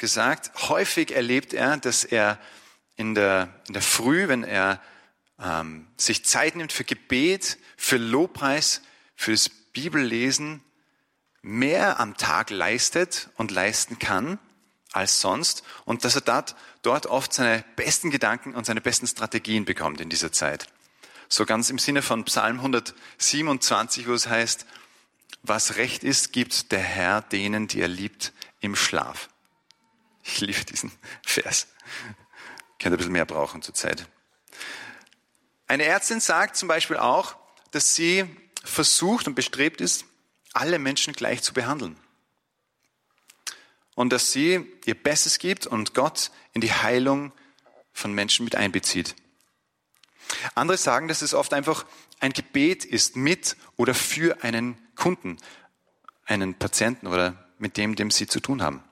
gesagt, 0.01 0.67
häufig 0.67 1.15
erlebt 1.15 1.53
er, 1.53 1.77
dass 1.77 2.03
er 2.03 2.37
in 2.97 3.15
der, 3.15 3.47
in 3.67 3.73
der 3.73 3.81
Früh, 3.81 4.27
wenn 4.27 4.43
er 4.43 4.81
ähm, 5.39 5.87
sich 5.95 6.25
Zeit 6.25 6.57
nimmt 6.57 6.73
für 6.73 6.83
Gebet, 6.83 7.57
für 7.77 7.97
Lobpreis, 7.97 8.81
fürs 9.15 9.47
Bibellesen, 9.49 10.61
mehr 11.41 11.99
am 11.99 12.17
Tag 12.17 12.49
leistet 12.49 13.29
und 13.37 13.51
leisten 13.51 13.99
kann 13.99 14.39
als 14.91 15.21
sonst 15.21 15.63
und 15.85 16.03
dass 16.03 16.15
er 16.15 16.21
dort, 16.21 16.55
dort 16.81 17.05
oft 17.05 17.31
seine 17.31 17.63
besten 17.75 18.11
Gedanken 18.11 18.55
und 18.55 18.65
seine 18.65 18.81
besten 18.81 19.07
Strategien 19.07 19.65
bekommt 19.65 20.01
in 20.01 20.09
dieser 20.09 20.31
Zeit. 20.31 20.67
So 21.29 21.45
ganz 21.45 21.69
im 21.69 21.79
Sinne 21.79 22.01
von 22.01 22.25
Psalm 22.25 22.57
127, 22.57 24.07
wo 24.07 24.13
es 24.13 24.27
heißt, 24.27 24.65
was 25.43 25.77
recht 25.77 26.03
ist, 26.03 26.33
gibt 26.33 26.71
der 26.71 26.81
Herr 26.81 27.21
denen, 27.21 27.67
die 27.67 27.81
er 27.81 27.87
liebt, 27.87 28.33
im 28.59 28.75
Schlaf. 28.75 29.29
Ich 30.23 30.41
liebe 30.41 30.63
diesen 30.65 30.91
Vers. 31.25 31.67
Könnte 32.79 32.95
ein 32.95 32.97
bisschen 32.97 33.13
mehr 33.13 33.25
brauchen 33.25 33.61
zur 33.61 33.73
Zeit. 33.73 34.07
Eine 35.67 35.85
Ärztin 35.85 36.19
sagt 36.19 36.57
zum 36.57 36.67
Beispiel 36.67 36.97
auch, 36.97 37.35
dass 37.71 37.95
sie 37.95 38.25
versucht 38.63 39.27
und 39.27 39.35
bestrebt 39.35 39.81
ist, 39.81 40.05
alle 40.53 40.79
Menschen 40.79 41.13
gleich 41.13 41.41
zu 41.41 41.53
behandeln. 41.53 41.97
Und 43.95 44.11
dass 44.11 44.31
sie 44.31 44.67
ihr 44.85 44.95
Bestes 44.95 45.39
gibt 45.39 45.67
und 45.67 45.93
Gott 45.93 46.31
in 46.53 46.61
die 46.61 46.73
Heilung 46.73 47.31
von 47.93 48.13
Menschen 48.13 48.43
mit 48.43 48.55
einbezieht. 48.55 49.15
Andere 50.55 50.77
sagen, 50.77 51.07
dass 51.07 51.21
es 51.21 51.33
oft 51.33 51.53
einfach 51.53 51.85
ein 52.19 52.33
Gebet 52.33 52.85
ist 52.85 53.15
mit 53.15 53.57
oder 53.75 53.93
für 53.93 54.43
einen 54.43 54.77
Kunden, 54.95 55.37
einen 56.25 56.53
Patienten 56.55 57.07
oder 57.07 57.49
mit 57.57 57.77
dem, 57.77 57.95
dem 57.95 58.11
sie 58.11 58.27
zu 58.27 58.39
tun 58.39 58.61
haben. 58.61 58.83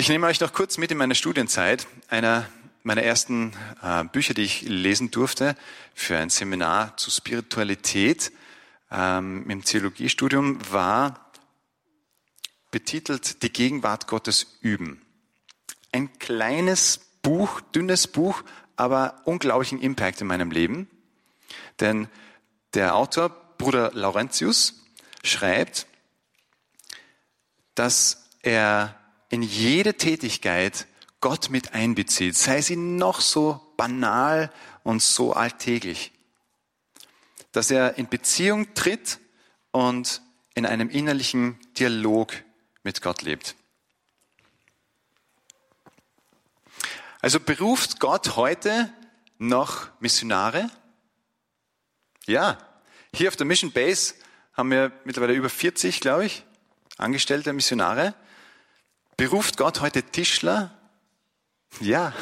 Ich 0.00 0.08
nehme 0.08 0.28
euch 0.28 0.38
noch 0.38 0.52
kurz 0.52 0.78
mit 0.78 0.92
in 0.92 0.96
meine 0.96 1.16
Studienzeit. 1.16 1.88
Einer 2.06 2.48
meiner 2.84 3.02
ersten 3.02 3.52
äh, 3.82 4.04
Bücher, 4.04 4.32
die 4.32 4.44
ich 4.44 4.62
lesen 4.62 5.10
durfte 5.10 5.56
für 5.92 6.16
ein 6.16 6.30
Seminar 6.30 6.96
zu 6.96 7.10
Spiritualität 7.10 8.30
ähm, 8.92 9.50
im 9.50 9.64
Theologiestudium, 9.64 10.60
war 10.70 11.32
betitelt 12.70 13.42
Die 13.42 13.52
Gegenwart 13.52 14.06
Gottes 14.06 14.58
üben. 14.60 15.02
Ein 15.90 16.16
kleines 16.20 17.00
Buch, 17.22 17.60
dünnes 17.60 18.06
Buch, 18.06 18.44
aber 18.76 19.20
unglaublichen 19.24 19.80
Impact 19.80 20.20
in 20.20 20.28
meinem 20.28 20.52
Leben. 20.52 20.88
Denn 21.80 22.06
der 22.74 22.94
Autor, 22.94 23.30
Bruder 23.30 23.90
Laurentius, 23.94 24.74
schreibt, 25.24 25.88
dass 27.74 28.28
er 28.42 28.94
in 29.30 29.42
jede 29.42 29.94
Tätigkeit 29.94 30.86
Gott 31.20 31.50
mit 31.50 31.74
einbezieht, 31.74 32.36
sei 32.36 32.62
sie 32.62 32.76
noch 32.76 33.20
so 33.20 33.60
banal 33.76 34.52
und 34.84 35.02
so 35.02 35.32
alltäglich, 35.32 36.12
dass 37.52 37.70
er 37.70 37.98
in 37.98 38.08
Beziehung 38.08 38.74
tritt 38.74 39.18
und 39.70 40.22
in 40.54 40.66
einem 40.66 40.90
innerlichen 40.90 41.58
Dialog 41.78 42.32
mit 42.82 43.02
Gott 43.02 43.22
lebt. 43.22 43.54
Also 47.20 47.40
beruft 47.40 47.98
Gott 47.98 48.36
heute 48.36 48.92
noch 49.38 49.88
Missionare? 50.00 50.70
Ja, 52.26 52.58
hier 53.12 53.28
auf 53.28 53.36
der 53.36 53.46
Mission 53.46 53.72
Base 53.72 54.14
haben 54.52 54.70
wir 54.70 54.92
mittlerweile 55.04 55.34
über 55.34 55.48
40, 55.48 56.00
glaube 56.00 56.26
ich, 56.26 56.44
angestellte 56.96 57.52
Missionare. 57.52 58.14
Beruft 59.18 59.56
Gott 59.56 59.80
heute 59.80 60.04
Tischler, 60.04 60.70
ja. 61.80 62.14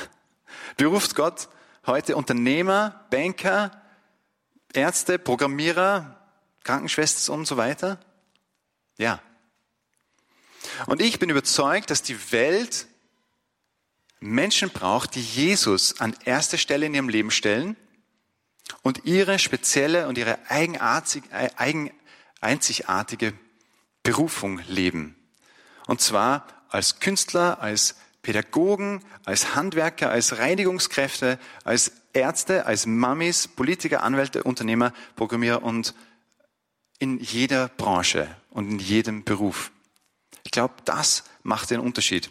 Beruft 0.79 1.15
Gott 1.15 1.49
heute 1.85 2.17
Unternehmer, 2.17 3.07
Banker, 3.11 3.83
Ärzte, 4.73 5.19
Programmierer, 5.19 6.19
Krankenschwestern 6.65 7.41
und 7.41 7.45
so 7.45 7.59
weiter? 7.59 8.01
Ja. 8.97 9.21
Und 10.87 11.03
ich 11.03 11.19
bin 11.19 11.29
überzeugt, 11.29 11.91
dass 11.91 12.03
die 12.03 12.33
Welt 12.33 12.87
Menschen 14.19 14.71
braucht, 14.71 15.17
die 15.17 15.23
Jesus 15.23 16.01
an 16.01 16.17
erste 16.25 16.57
Stelle 16.57 16.87
in 16.87 16.95
ihrem 16.95 17.11
Leben 17.11 17.31
stellen 17.31 17.77
und 18.81 19.05
ihre 19.05 19.39
spezielle 19.39 20.09
und 20.09 20.17
ihre 20.17 20.39
eigen, 20.49 21.91
einzigartige 22.41 23.35
Berufung 24.03 24.61
leben. 24.67 25.15
Und 25.87 26.01
zwar 26.01 26.56
als 26.69 27.01
Künstler, 27.01 27.61
als 27.61 27.97
Pädagogen, 28.23 29.05
als 29.25 29.55
Handwerker, 29.55 30.11
als 30.11 30.39
Reinigungskräfte, 30.39 31.39
als 31.65 31.93
Ärzte, 32.13 32.67
als 32.67 32.87
Mamis, 32.87 33.47
Politiker, 33.47 34.03
Anwälte, 34.03 34.43
Unternehmer, 34.43 34.93
Programmierer 35.15 35.63
und 35.63 35.95
in 36.99 37.21
jeder 37.21 37.69
Branche 37.69 38.35
und 38.51 38.71
in 38.71 38.79
jedem 38.79 39.23
Beruf. 39.23 39.71
Ich 40.45 40.51
glaube, 40.51 40.75
das 40.85 41.25
macht 41.43 41.71
den 41.71 41.81
Unterschied. 41.81 42.31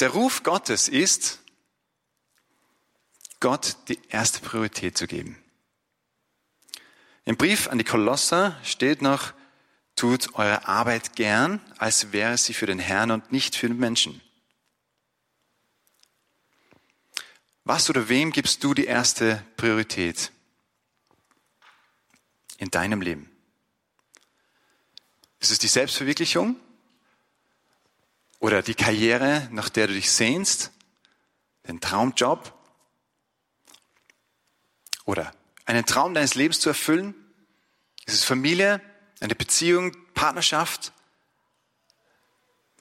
Der 0.00 0.10
Ruf 0.10 0.42
Gottes 0.42 0.88
ist, 0.88 1.40
Gott 3.40 3.76
die 3.88 3.98
erste 4.08 4.40
Priorität 4.40 4.98
zu 4.98 5.06
geben. 5.06 5.38
Im 7.24 7.36
Brief 7.36 7.68
an 7.68 7.78
die 7.78 7.84
Kolosser 7.84 8.58
steht 8.62 9.02
noch, 9.02 9.32
Tut 9.96 10.34
eure 10.34 10.68
Arbeit 10.68 11.16
gern, 11.16 11.60
als 11.78 12.12
wäre 12.12 12.36
sie 12.36 12.52
für 12.52 12.66
den 12.66 12.78
Herrn 12.78 13.10
und 13.10 13.32
nicht 13.32 13.56
für 13.56 13.68
den 13.68 13.78
Menschen. 13.78 14.20
Was 17.64 17.88
oder 17.88 18.10
wem 18.10 18.30
gibst 18.30 18.62
du 18.62 18.74
die 18.74 18.84
erste 18.84 19.44
Priorität 19.56 20.30
in 22.58 22.70
deinem 22.70 23.00
Leben? 23.00 23.30
Ist 25.40 25.50
es 25.50 25.58
die 25.58 25.66
Selbstverwirklichung 25.66 26.60
oder 28.38 28.62
die 28.62 28.74
Karriere, 28.74 29.48
nach 29.50 29.70
der 29.70 29.86
du 29.86 29.94
dich 29.94 30.10
sehnst, 30.10 30.72
den 31.66 31.80
Traumjob 31.80 32.52
oder 35.06 35.32
einen 35.64 35.86
Traum 35.86 36.12
deines 36.12 36.34
Lebens 36.34 36.60
zu 36.60 36.68
erfüllen? 36.68 37.14
Ist 38.04 38.14
es 38.14 38.24
Familie, 38.24 38.80
eine 39.20 39.34
Beziehung, 39.34 39.96
Partnerschaft, 40.14 40.92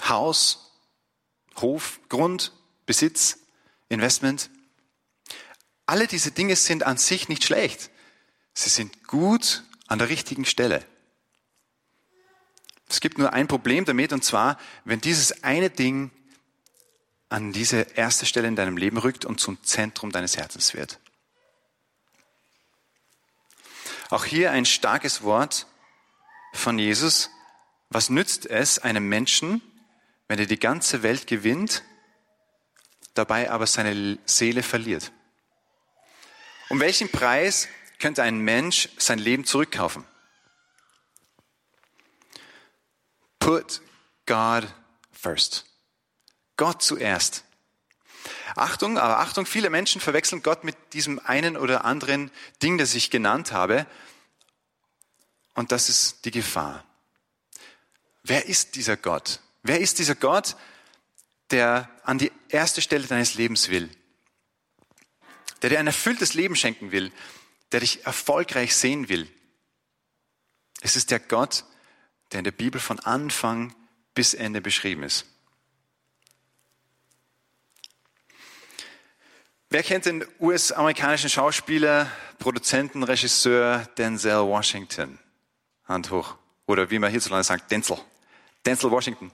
Haus, 0.01 0.71
Hof, 1.57 1.99
Grund, 2.09 2.51
Besitz, 2.85 3.39
Investment. 3.89 4.49
Alle 5.85 6.07
diese 6.07 6.31
Dinge 6.31 6.55
sind 6.55 6.83
an 6.83 6.97
sich 6.97 7.29
nicht 7.29 7.43
schlecht. 7.43 7.89
Sie 8.53 8.69
sind 8.69 9.07
gut 9.07 9.63
an 9.87 9.99
der 9.99 10.09
richtigen 10.09 10.45
Stelle. 10.45 10.85
Es 12.89 12.99
gibt 12.99 13.17
nur 13.17 13.33
ein 13.33 13.47
Problem 13.47 13.85
damit, 13.85 14.13
und 14.13 14.23
zwar, 14.23 14.59
wenn 14.83 15.01
dieses 15.01 15.43
eine 15.43 15.69
Ding 15.69 16.11
an 17.29 17.51
diese 17.51 17.81
erste 17.95 18.25
Stelle 18.25 18.47
in 18.47 18.55
deinem 18.55 18.77
Leben 18.77 18.97
rückt 18.97 19.25
und 19.25 19.39
zum 19.39 19.61
Zentrum 19.63 20.11
deines 20.11 20.37
Herzens 20.37 20.73
wird. 20.73 20.99
Auch 24.09 24.25
hier 24.25 24.51
ein 24.51 24.65
starkes 24.65 25.23
Wort 25.23 25.65
von 26.55 26.79
Jesus, 26.79 27.29
was 27.89 28.09
nützt 28.09 28.45
es 28.45 28.79
einem 28.79 29.07
Menschen, 29.07 29.61
wenn 30.27 30.39
er 30.39 30.45
die 30.45 30.59
ganze 30.59 31.03
Welt 31.03 31.27
gewinnt, 31.27 31.83
dabei 33.13 33.51
aber 33.51 33.67
seine 33.67 34.17
Seele 34.25 34.63
verliert. 34.63 35.11
Um 36.69 36.79
welchen 36.79 37.09
Preis 37.09 37.67
könnte 37.99 38.23
ein 38.23 38.39
Mensch 38.39 38.89
sein 38.97 39.19
Leben 39.19 39.45
zurückkaufen? 39.45 40.03
Put 43.39 43.81
God 44.25 44.67
first. 45.11 45.65
Gott 46.57 46.81
zuerst. 46.81 47.43
Achtung, 48.55 48.97
aber 48.97 49.19
Achtung, 49.19 49.45
viele 49.45 49.69
Menschen 49.69 50.01
verwechseln 50.01 50.41
Gott 50.41 50.63
mit 50.63 50.75
diesem 50.93 51.19
einen 51.19 51.57
oder 51.57 51.85
anderen 51.85 52.31
Ding, 52.63 52.77
das 52.77 52.95
ich 52.95 53.11
genannt 53.11 53.51
habe. 53.51 53.85
Und 55.55 55.71
das 55.71 55.89
ist 55.89 56.25
die 56.25 56.31
Gefahr. 56.31 56.83
Wer 58.23 58.45
ist 58.45 58.75
dieser 58.75 58.97
Gott? 58.97 59.39
Wer 59.63 59.79
ist 59.79 59.99
dieser 59.99 60.15
Gott, 60.15 60.55
der 61.49 61.89
an 62.03 62.17
die 62.17 62.31
erste 62.49 62.81
Stelle 62.81 63.07
deines 63.07 63.35
Lebens 63.35 63.69
will? 63.69 63.89
Der 65.61 65.69
dir 65.69 65.79
ein 65.79 65.87
erfülltes 65.87 66.33
Leben 66.33 66.55
schenken 66.55 66.91
will, 66.91 67.11
der 67.71 67.79
dich 67.79 68.05
erfolgreich 68.05 68.75
sehen 68.75 69.09
will. 69.09 69.27
Es 70.81 70.95
ist 70.95 71.09
der 71.09 71.19
Gott, 71.19 71.65
der 72.31 72.39
in 72.39 72.43
der 72.43 72.51
Bibel 72.51 72.81
von 72.81 72.99
Anfang 72.99 73.73
bis 74.13 74.33
Ende 74.33 74.61
beschrieben 74.61 75.03
ist. 75.03 75.25
Wer 79.69 79.83
kennt 79.83 80.05
den 80.05 80.25
US-amerikanischen 80.39 81.29
Schauspieler, 81.29 82.11
Produzenten, 82.39 83.03
Regisseur 83.03 83.85
Denzel 83.97 84.45
Washington? 84.45 85.19
Hand 85.87 86.11
hoch. 86.11 86.35
Oder 86.65 86.89
wie 86.89 86.99
man 86.99 87.11
hierzulande 87.11 87.43
sagt, 87.43 87.71
Denzel. 87.71 87.97
Denzel 88.65 88.91
Washington. 88.91 89.31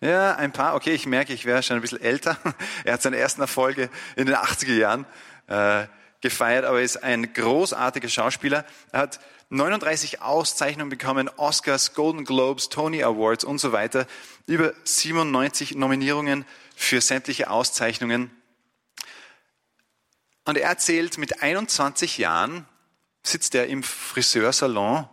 Ja, 0.00 0.34
ein 0.36 0.52
paar. 0.52 0.74
Okay, 0.74 0.94
ich 0.94 1.06
merke, 1.06 1.34
ich 1.34 1.44
wäre 1.44 1.62
schon 1.62 1.76
ein 1.76 1.82
bisschen 1.82 2.00
älter. 2.00 2.38
Er 2.84 2.94
hat 2.94 3.02
seine 3.02 3.18
ersten 3.18 3.42
Erfolge 3.42 3.90
in 4.16 4.26
den 4.26 4.34
80er 4.34 4.74
Jahren 4.74 5.06
äh, 5.46 5.86
gefeiert, 6.22 6.64
aber 6.64 6.78
er 6.78 6.84
ist 6.84 7.02
ein 7.02 7.32
großartiger 7.32 8.08
Schauspieler. 8.08 8.64
Er 8.92 9.00
hat 9.00 9.20
39 9.50 10.22
Auszeichnungen 10.22 10.90
bekommen, 10.90 11.28
Oscars, 11.36 11.92
Golden 11.92 12.24
Globes, 12.24 12.68
Tony 12.70 13.02
Awards 13.02 13.44
und 13.44 13.58
so 13.58 13.72
weiter. 13.72 14.06
Über 14.46 14.72
97 14.84 15.74
Nominierungen 15.74 16.46
für 16.76 17.00
sämtliche 17.00 17.50
Auszeichnungen. 17.50 18.30
Und 20.44 20.56
er 20.56 20.68
erzählt, 20.68 21.18
mit 21.18 21.42
21 21.42 22.16
Jahren 22.16 22.66
sitzt 23.22 23.54
er 23.54 23.66
im 23.66 23.82
Friseursalon 23.82 25.08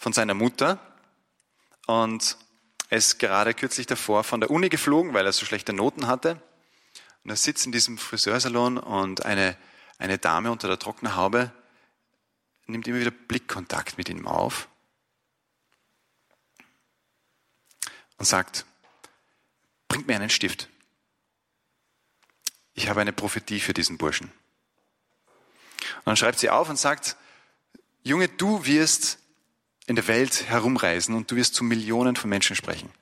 von 0.00 0.14
seiner 0.14 0.32
Mutter 0.32 0.78
und 1.86 2.38
er 2.88 2.98
ist 2.98 3.18
gerade 3.18 3.52
kürzlich 3.52 3.86
davor 3.86 4.24
von 4.24 4.40
der 4.40 4.50
Uni 4.50 4.70
geflogen, 4.70 5.12
weil 5.12 5.26
er 5.26 5.32
so 5.32 5.44
schlechte 5.44 5.74
Noten 5.74 6.06
hatte. 6.06 6.42
Und 7.22 7.30
er 7.30 7.36
sitzt 7.36 7.66
in 7.66 7.72
diesem 7.72 7.98
Friseursalon 7.98 8.78
und 8.78 9.26
eine, 9.26 9.56
eine 9.98 10.16
Dame 10.16 10.50
unter 10.50 10.68
der 10.68 10.78
trockenen 10.78 11.16
Haube 11.16 11.52
nimmt 12.66 12.88
immer 12.88 13.00
wieder 13.00 13.10
Blickkontakt 13.10 13.98
mit 13.98 14.08
ihm 14.08 14.26
auf 14.26 14.68
und 18.16 18.24
sagt, 18.24 18.64
bringt 19.88 20.06
mir 20.06 20.14
einen 20.14 20.30
Stift. 20.30 20.68
Ich 22.72 22.88
habe 22.88 23.02
eine 23.02 23.12
Prophetie 23.12 23.60
für 23.60 23.74
diesen 23.74 23.98
Burschen. 23.98 24.32
Und 25.96 26.06
dann 26.06 26.16
schreibt 26.16 26.38
sie 26.38 26.48
auf 26.48 26.70
und 26.70 26.78
sagt, 26.78 27.16
Junge, 28.02 28.28
du 28.28 28.64
wirst 28.64 29.19
in 29.90 29.96
der 29.96 30.06
Welt 30.06 30.48
herumreisen 30.48 31.16
und 31.16 31.32
du 31.32 31.34
wirst 31.34 31.56
zu 31.56 31.64
Millionen 31.64 32.14
von 32.14 32.30
Menschen 32.30 32.54
sprechen. 32.54 32.92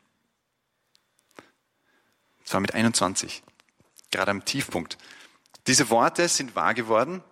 Das 2.43 2.55
war 2.55 2.61
mit 2.61 2.73
21, 2.73 3.43
gerade 4.11 4.31
am 4.31 4.47
Tiefpunkt. 4.47 4.97
Diese 5.67 5.91
Worte 5.91 6.27
sind 6.29 6.57
wahr 6.57 6.73
geworden 6.73 7.23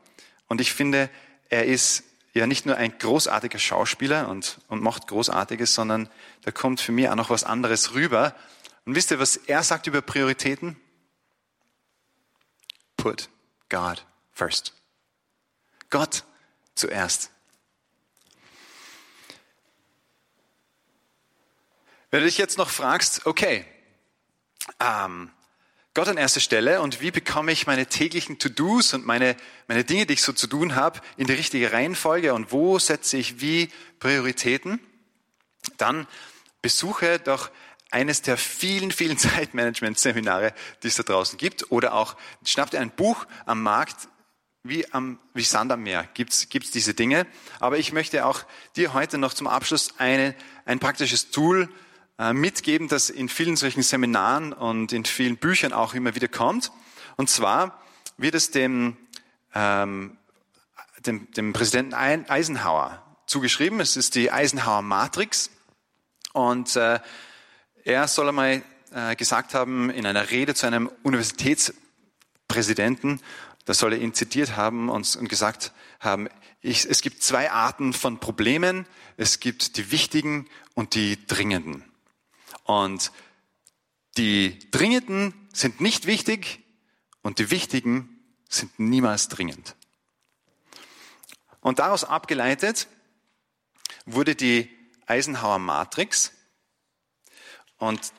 und 0.47 0.61
ich 0.61 0.75
finde, 0.75 1.09
er 1.49 1.65
ist 1.65 2.05
ja 2.35 2.47
nicht 2.47 2.67
nur 2.67 2.77
ein 2.77 2.99
großartiger 2.99 3.59
Schauspieler 3.59 4.29
und, 4.29 4.59
und 4.69 4.83
macht 4.83 5.07
Großartiges, 5.07 5.75
sondern 5.75 6.11
da 6.43 6.51
kommt 6.51 6.83
für 6.83 6.93
mich 6.93 7.09
auch 7.09 7.15
noch 7.15 7.31
was 7.31 7.43
anderes 7.43 7.95
rüber. 7.95 8.35
Und 8.85 8.95
wisst 8.95 9.11
ihr, 9.11 9.19
was 9.19 9.39
er 9.39 9.63
sagt 9.63 9.87
über 9.87 10.03
Prioritäten? 10.03 10.77
Put 12.99 13.31
God 13.71 14.05
first. 14.33 14.75
Gott 15.89 16.25
zuerst. 16.75 17.31
Wenn 22.17 22.23
du 22.23 22.29
dich 22.29 22.39
jetzt 22.39 22.57
noch 22.57 22.71
fragst, 22.71 23.27
okay, 23.27 23.67
ähm, 24.81 25.31
Gott 25.93 26.09
an 26.09 26.17
erster 26.17 26.41
Stelle 26.41 26.81
und 26.81 27.03
wie 27.03 27.11
bekomme 27.11 27.53
ich 27.53 27.67
meine 27.67 27.89
täglichen 27.89 28.39
To-Dos 28.39 28.95
und 28.95 29.05
meine, 29.05 29.37
meine 29.69 29.85
Dinge, 29.85 30.07
die 30.07 30.15
ich 30.15 30.23
so 30.23 30.33
zu 30.33 30.47
tun 30.47 30.77
habe, 30.77 31.03
in 31.19 31.27
die 31.27 31.35
richtige 31.35 31.73
Reihenfolge 31.73 32.33
und 32.33 32.53
wo 32.53 32.79
setze 32.79 33.19
ich 33.19 33.43
wie 33.43 33.69
Prioritäten, 33.99 34.81
dann 35.77 36.07
besuche 36.63 37.19
doch 37.19 37.51
eines 37.91 38.23
der 38.23 38.39
vielen, 38.39 38.93
vielen 38.93 39.19
Zeitmanagement-Seminare, 39.19 40.55
die 40.83 40.89
es 40.89 40.95
da 40.95 41.03
draußen 41.03 41.37
gibt 41.37 41.71
oder 41.71 41.93
auch 41.93 42.17
schnapp 42.47 42.71
dir 42.71 42.81
ein 42.81 42.93
Buch 42.93 43.27
am 43.45 43.63
Markt, 43.63 44.09
wie, 44.63 44.91
am, 44.91 45.19
wie 45.35 45.43
Sand 45.43 45.71
am 45.71 45.83
Meer 45.83 46.09
gibt's 46.15 46.49
gibt's 46.49 46.71
diese 46.71 46.95
Dinge. 46.95 47.27
Aber 47.61 47.77
ich 47.77 47.93
möchte 47.93 48.25
auch 48.25 48.45
dir 48.75 48.95
heute 48.95 49.19
noch 49.19 49.35
zum 49.35 49.49
Abschluss 49.49 49.99
eine, 49.99 50.35
ein 50.65 50.79
praktisches 50.79 51.31
Tool 51.31 51.69
mitgeben, 52.33 52.89
das 52.89 53.11
in 53.11 53.29
vielen 53.29 53.57
solchen 53.57 53.83
Seminaren 53.83 54.55
und 54.55 54.93
in 54.93 55.05
vielen 55.05 55.37
Büchern 55.37 55.73
auch 55.73 55.95
immer 55.95 56.15
wieder 56.15 56.29
kommt. 56.29 56.71
Und 57.17 57.29
zwar 57.29 57.83
wird 58.17 58.35
es 58.35 58.51
dem, 58.51 58.97
ähm, 59.55 60.17
dem, 61.05 61.31
dem 61.33 61.53
Präsidenten 61.53 61.93
Eisenhower 61.95 63.03
zugeschrieben. 63.27 63.81
Es 63.81 63.97
ist 63.97 64.15
die 64.15 64.33
Eisenhower 64.33 64.81
Matrix. 64.83 65.51
Und 66.33 66.77
äh, 66.77 67.01
er 67.85 68.09
soll 68.09 68.29
einmal 68.29 68.63
äh, 68.93 69.17
gesagt 69.17 69.55
haben 69.55 69.91
in 69.91 70.07
einer 70.07 70.31
Rede 70.31 70.55
zu 70.55 70.67
einem 70.67 70.91
Universitätspräsidenten, 71.03 73.21
da 73.67 73.75
soll 73.75 73.93
er 73.95 74.01
ihn 74.01 74.15
zitiert 74.15 74.57
haben 74.57 74.89
und, 74.89 75.17
und 75.17 75.29
gesagt 75.29 75.73
haben, 76.01 76.29
ich, 76.61 76.89
es 76.89 77.03
gibt 77.03 77.23
zwei 77.23 77.51
Arten 77.51 77.93
von 77.93 78.21
Problemen. 78.21 78.87
Es 79.17 79.41
gibt 79.41 79.77
die 79.77 79.91
wichtigen 79.91 80.49
und 80.75 80.95
die 80.95 81.27
dringenden. 81.27 81.85
Und 82.67 83.13
die 84.17 84.59
Dringenden 84.71 85.35
sind 85.53 85.81
nicht 85.81 86.07
wichtig 86.07 86.61
und 87.23 87.39
die 87.39 87.51
Wichtigen 87.51 88.21
sind 88.49 88.79
niemals 88.79 89.29
dringend. 89.29 89.77
Und 91.61 91.79
daraus 91.79 92.05
abgeleitet 92.05 92.89
wurde 94.05 94.35
die 94.37 94.71
Eisenhower 95.07 95.59
Matrix. 95.59 96.33
Und 97.79 98.13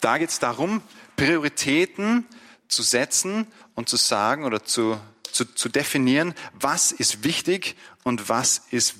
da 0.00 0.18
geht 0.18 0.30
es 0.30 0.38
darum, 0.38 0.82
Prioritäten 1.16 2.26
zu 2.68 2.82
setzen 2.82 3.46
und 3.74 3.88
zu 3.88 3.96
sagen 3.96 4.44
oder 4.44 4.64
zu, 4.64 4.98
zu, 5.30 5.44
zu 5.44 5.68
definieren, 5.68 6.34
was 6.54 6.92
ist 6.92 7.24
wichtig 7.24 7.76
und 8.04 8.28
was 8.28 8.62
ist 8.70 8.94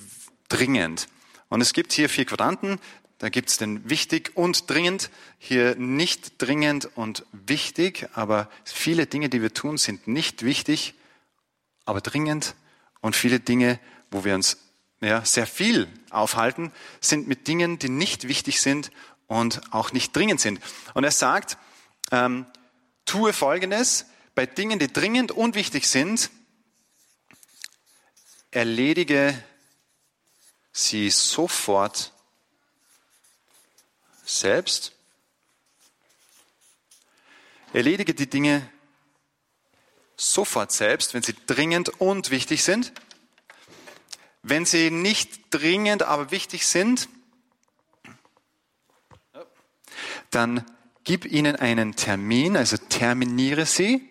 dringend. 0.49 1.09
Und 1.49 1.61
es 1.61 1.73
gibt 1.73 1.93
hier 1.93 2.09
vier 2.09 2.27
Quadranten. 2.27 2.79
Da 3.21 3.29
gibt 3.29 3.51
es 3.51 3.59
den 3.59 3.91
wichtig 3.91 4.33
und 4.35 4.71
dringend, 4.71 5.11
hier 5.39 5.77
nicht 5.77 6.41
dringend 6.41 6.89
und 6.97 7.27
wichtig, 7.33 8.09
aber 8.15 8.49
viele 8.65 9.07
Dinge, 9.07 9.29
die 9.29 9.43
wir 9.43 9.53
tun, 9.53 9.77
sind 9.77 10.09
nicht 10.09 10.43
wichtig, 10.43 10.95
aber 11.85 12.01
dringend. 12.01 12.55
Und 13.03 13.15
viele 13.15 13.39
Dinge, 13.39 13.79
wo 14.11 14.25
wir 14.25 14.35
uns 14.35 14.57
ja, 15.03 15.23
sehr 15.23 15.47
viel 15.47 15.87
aufhalten, 16.09 16.73
sind 17.03 17.29
mit 17.29 17.47
Dingen, 17.47 17.79
die 17.79 17.91
nicht 17.91 18.27
wichtig 18.27 18.59
sind 18.59 18.91
und 19.27 19.71
auch 19.71 19.93
nicht 19.93 20.17
dringend 20.17 20.41
sind. 20.41 20.59
Und 20.95 21.05
er 21.05 21.11
sagt, 21.11 21.59
ähm, 22.13 22.47
tue 23.05 23.35
Folgendes, 23.35 24.07
bei 24.35 24.47
Dingen, 24.47 24.79
die 24.79 24.91
dringend 24.91 25.31
und 25.31 25.57
wichtig 25.57 25.87
sind, 25.89 26.31
erledige 28.51 29.39
sie 30.73 31.11
sofort 31.11 32.15
selbst. 34.39 34.93
Erledige 37.73 38.15
die 38.15 38.29
Dinge 38.29 38.69
sofort 40.17 40.73
selbst, 40.73 41.15
wenn 41.15 41.23
sie 41.23 41.35
dringend 41.47 41.89
und 42.01 42.31
wichtig 42.31 42.63
sind. 42.63 42.93
Wenn 44.43 44.65
sie 44.65 44.91
nicht 44.91 45.41
dringend, 45.51 46.03
aber 46.03 46.31
wichtig 46.31 46.67
sind, 46.67 47.09
dann 50.31 50.65
gib 51.05 51.25
ihnen 51.25 51.57
einen 51.57 51.97
Termin, 51.97 52.57
also 52.57 52.77
terminiere 52.77 53.67
sie. 53.67 54.07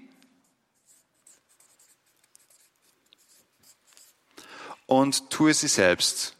Und 4.86 5.29
tue 5.29 5.53
sie 5.53 5.67
selbst. 5.67 6.36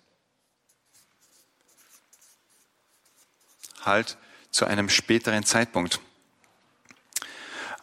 Halt 3.86 4.18
zu 4.52 4.66
einem 4.66 4.90
späteren 4.90 5.44
Zeitpunkt. 5.44 6.00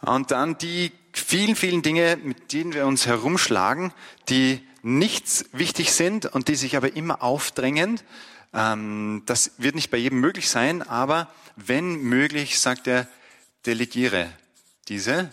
Und 0.01 0.31
dann 0.31 0.57
die 0.57 0.91
vielen, 1.13 1.55
vielen 1.55 1.81
Dinge, 1.81 2.17
mit 2.21 2.53
denen 2.53 2.73
wir 2.73 2.85
uns 2.85 3.05
herumschlagen, 3.05 3.93
die 4.29 4.65
nichts 4.83 5.45
wichtig 5.51 5.91
sind 5.91 6.25
und 6.25 6.47
die 6.47 6.55
sich 6.55 6.77
aber 6.77 6.95
immer 6.95 7.23
aufdrängen. 7.23 7.99
Ähm, 8.53 9.23
das 9.25 9.51
wird 9.57 9.75
nicht 9.75 9.89
bei 9.89 9.97
jedem 9.97 10.19
möglich 10.19 10.49
sein, 10.49 10.81
aber 10.81 11.31
wenn 11.55 12.01
möglich, 12.01 12.59
sagt 12.59 12.87
er, 12.87 13.07
delegiere 13.65 14.31
diese. 14.87 15.29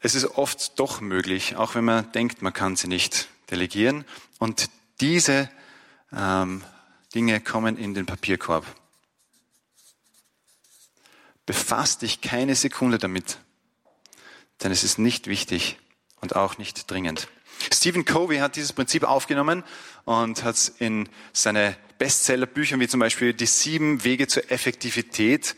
Es 0.00 0.14
ist 0.14 0.26
oft 0.26 0.78
doch 0.78 1.00
möglich, 1.00 1.56
auch 1.56 1.74
wenn 1.74 1.84
man 1.84 2.12
denkt, 2.12 2.42
man 2.42 2.52
kann 2.52 2.76
sie 2.76 2.88
nicht 2.88 3.28
delegieren. 3.50 4.04
Und 4.38 4.70
diese 5.00 5.48
ähm, 6.12 6.62
Dinge 7.14 7.40
kommen 7.40 7.76
in 7.76 7.94
den 7.94 8.06
Papierkorb. 8.06 8.66
Befass 11.46 11.98
dich 11.98 12.20
keine 12.20 12.54
Sekunde 12.54 12.98
damit, 12.98 13.38
denn 14.62 14.70
es 14.70 14.84
ist 14.84 14.98
nicht 14.98 15.26
wichtig 15.26 15.78
und 16.20 16.36
auch 16.36 16.58
nicht 16.58 16.90
dringend. 16.90 17.28
Stephen 17.72 18.04
Covey 18.04 18.38
hat 18.38 18.56
dieses 18.56 18.72
Prinzip 18.72 19.04
aufgenommen 19.04 19.64
und 20.04 20.44
hat 20.44 20.54
es 20.54 20.68
in 20.68 21.08
seine 21.32 21.76
Bestsellerbücher, 21.98 22.78
wie 22.78 22.88
zum 22.88 23.00
Beispiel 23.00 23.34
Die 23.34 23.46
sieben 23.46 24.04
Wege 24.04 24.28
zur 24.28 24.50
Effektivität, 24.50 25.56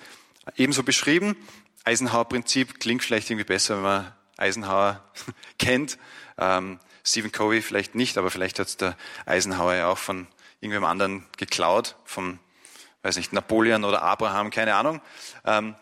ebenso 0.57 0.83
beschrieben. 0.83 1.37
Eisenhower-Prinzip 1.85 2.81
klingt 2.81 3.03
vielleicht 3.03 3.31
irgendwie 3.31 3.45
besser, 3.47 3.77
wenn 3.77 3.83
man 3.83 4.13
Eisenhower 4.37 5.05
kennt. 5.59 5.99
Ähm, 6.39 6.79
Stephen 7.05 7.33
Covey 7.33 7.63
vielleicht 7.63 7.95
nicht, 7.95 8.19
aber 8.19 8.31
vielleicht 8.31 8.59
hat 8.59 8.69
es 8.69 8.77
der 8.77 8.97
Eisenhower 9.27 9.75
ja 9.75 9.89
auch 9.89 9.99
von 9.99 10.27
irgendwem 10.61 10.85
anderen 10.85 11.27
geklaut, 11.37 11.97
vom, 12.05 12.39
weiß 13.03 13.17
nicht, 13.17 13.33
Napoleon 13.33 13.85
oder 13.85 14.03
Abraham, 14.03 14.51
keine 14.51 14.75
Ahnung. 14.75 15.01
Ähm, 15.45 15.75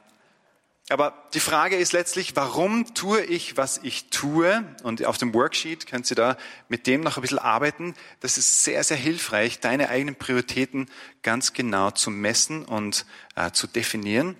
aber 0.90 1.28
die 1.34 1.40
Frage 1.40 1.76
ist 1.76 1.92
letztlich, 1.92 2.34
warum 2.34 2.94
tue 2.94 3.22
ich, 3.22 3.58
was 3.58 3.78
ich 3.82 4.08
tue? 4.08 4.64
Und 4.82 5.04
auf 5.04 5.18
dem 5.18 5.34
Worksheet 5.34 5.86
könnt 5.86 6.10
ihr 6.10 6.16
da 6.16 6.36
mit 6.68 6.86
dem 6.86 7.02
noch 7.02 7.18
ein 7.18 7.20
bisschen 7.20 7.38
arbeiten. 7.38 7.94
Das 8.20 8.38
ist 8.38 8.64
sehr, 8.64 8.82
sehr 8.84 8.96
hilfreich, 8.96 9.60
deine 9.60 9.90
eigenen 9.90 10.16
Prioritäten 10.16 10.88
ganz 11.22 11.52
genau 11.52 11.90
zu 11.90 12.10
messen 12.10 12.64
und 12.64 13.04
äh, 13.36 13.50
zu 13.50 13.66
definieren. 13.66 14.36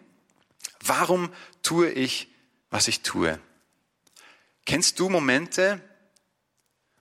Warum 0.81 1.31
tue 1.63 1.91
ich, 1.91 2.29
was 2.71 2.89
ich 2.89 3.03
tue? 3.03 3.39
Kennst 4.65 5.01
du 5.01 5.11
Momente, 5.11 5.83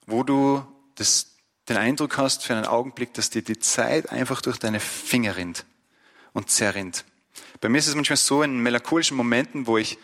wo 0.06 0.24
du 0.24 0.66
das, 0.96 1.37
den 1.68 1.76
Eindruck 1.76 2.18
hast 2.18 2.44
für 2.44 2.54
einen 2.54 2.66
Augenblick, 2.66 3.14
dass 3.14 3.30
dir 3.30 3.42
die 3.42 3.58
Zeit 3.58 4.10
einfach 4.10 4.40
durch 4.40 4.58
deine 4.58 4.80
Finger 4.80 5.36
rinnt 5.36 5.64
und 6.32 6.50
zerrinnt? 6.50 7.04
Bei 7.60 7.68
mir 7.68 7.78
ist 7.78 7.88
es 7.88 7.94
manchmal 7.94 8.16
so 8.16 8.42
in 8.42 8.62
melancholischen 8.62 9.16
Momenten, 9.16 9.66
wo 9.66 9.78
ich, 9.78 9.98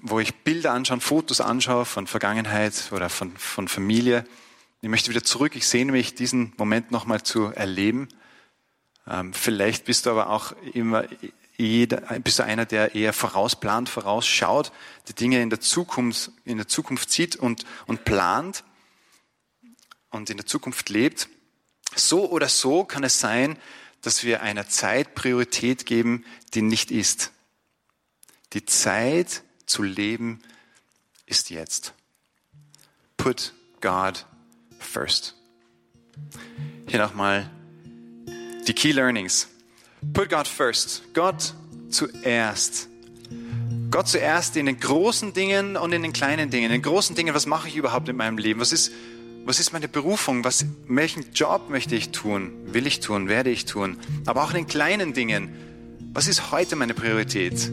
wo 0.00 0.20
ich 0.20 0.34
Bilder 0.36 0.72
anschaue, 0.72 1.00
Fotos 1.00 1.40
anschaue 1.40 1.84
von 1.84 2.06
Vergangenheit 2.06 2.90
oder 2.92 3.08
von, 3.08 3.36
von 3.36 3.68
Familie. 3.68 4.24
Ich 4.80 4.88
möchte 4.88 5.10
wieder 5.10 5.22
zurück. 5.22 5.54
Ich 5.56 5.66
sehne 5.66 5.92
mich, 5.92 6.14
diesen 6.14 6.52
Moment 6.56 6.90
nochmal 6.90 7.22
zu 7.22 7.46
erleben. 7.46 8.08
Ähm, 9.06 9.32
vielleicht 9.32 9.84
bist 9.84 10.06
du 10.06 10.10
aber 10.10 10.30
auch 10.30 10.52
immer 10.72 11.04
jeder, 11.56 12.00
bist 12.20 12.38
du 12.38 12.44
einer, 12.44 12.64
der 12.64 12.94
eher 12.94 13.12
vorausplant, 13.12 13.88
vorausschaut, 13.88 14.72
die 15.08 15.14
Dinge 15.14 15.42
in 15.42 15.50
der 15.50 15.60
Zukunft, 15.60 16.30
in 16.44 16.56
der 16.56 16.66
Zukunft 16.66 17.10
sieht 17.10 17.36
und, 17.36 17.64
und 17.86 18.04
plant 18.04 18.64
und 20.12 20.30
in 20.30 20.36
der 20.36 20.46
Zukunft 20.46 20.88
lebt. 20.88 21.28
So 21.96 22.30
oder 22.30 22.48
so 22.48 22.84
kann 22.84 23.02
es 23.04 23.18
sein, 23.18 23.58
dass 24.02 24.24
wir 24.24 24.42
einer 24.42 24.68
Zeit 24.68 25.14
Priorität 25.14 25.86
geben, 25.86 26.24
die 26.54 26.62
nicht 26.62 26.90
ist. 26.90 27.32
Die 28.52 28.64
Zeit 28.64 29.42
zu 29.66 29.82
leben 29.82 30.40
ist 31.26 31.50
jetzt. 31.50 31.94
Put 33.16 33.54
God 33.80 34.26
first. 34.78 35.34
Hier 36.86 36.98
nochmal 36.98 37.48
die 38.66 38.74
Key 38.74 38.92
Learnings. 38.92 39.48
Put 40.12 40.28
God 40.28 40.48
first. 40.48 41.14
Gott 41.14 41.54
zuerst. 41.88 42.88
Gott 43.90 44.08
zuerst 44.08 44.56
in 44.56 44.66
den 44.66 44.80
großen 44.80 45.32
Dingen 45.32 45.76
und 45.76 45.92
in 45.92 46.02
den 46.02 46.12
kleinen 46.12 46.50
Dingen. 46.50 46.66
In 46.66 46.72
den 46.72 46.82
großen 46.82 47.14
Dingen, 47.14 47.34
was 47.34 47.46
mache 47.46 47.68
ich 47.68 47.76
überhaupt 47.76 48.08
in 48.08 48.16
meinem 48.16 48.38
Leben? 48.38 48.60
Was 48.60 48.72
ist 48.72 48.90
was 49.44 49.58
ist 49.58 49.72
meine 49.72 49.88
Berufung? 49.88 50.44
Was, 50.44 50.64
welchen 50.86 51.24
Job 51.34 51.68
möchte 51.68 51.96
ich 51.96 52.10
tun? 52.10 52.52
Will 52.66 52.86
ich 52.86 53.00
tun? 53.00 53.28
Werde 53.28 53.50
ich 53.50 53.64
tun? 53.64 53.98
Aber 54.26 54.44
auch 54.44 54.50
in 54.50 54.56
den 54.56 54.66
kleinen 54.66 55.14
Dingen. 55.14 55.50
Was 56.12 56.28
ist 56.28 56.52
heute 56.52 56.76
meine 56.76 56.94
Priorität? 56.94 57.70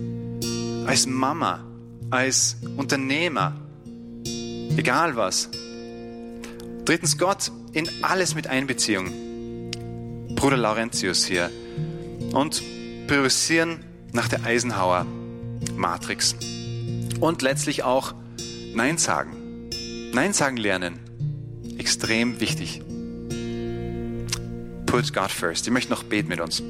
Als 0.85 1.05
Mama, 1.05 1.63
als 2.09 2.57
Unternehmer, 2.77 3.55
egal 4.77 5.15
was. 5.15 5.49
Drittens 6.85 7.17
Gott 7.17 7.51
in 7.73 7.87
alles 8.01 8.33
mit 8.33 8.47
Einbeziehung. 8.47 9.11
Bruder 10.35 10.57
Laurentius 10.57 11.25
hier. 11.25 11.51
Und 12.33 12.63
priorisieren 13.07 13.85
nach 14.11 14.27
der 14.27 14.43
Eisenhower 14.43 15.05
Matrix. 15.75 16.35
Und 17.19 17.41
letztlich 17.43 17.83
auch 17.83 18.15
Nein 18.73 18.97
sagen. 18.97 19.69
Nein 20.13 20.33
sagen 20.33 20.57
lernen 20.57 21.08
extrem 21.79 22.39
wichtig. 22.39 22.81
Put 24.85 25.13
God 25.13 25.31
first. 25.31 25.65
Ich 25.65 25.73
möchte 25.73 25.91
noch 25.91 26.03
beten 26.03 26.29
mit 26.29 26.39
uns. 26.39 26.61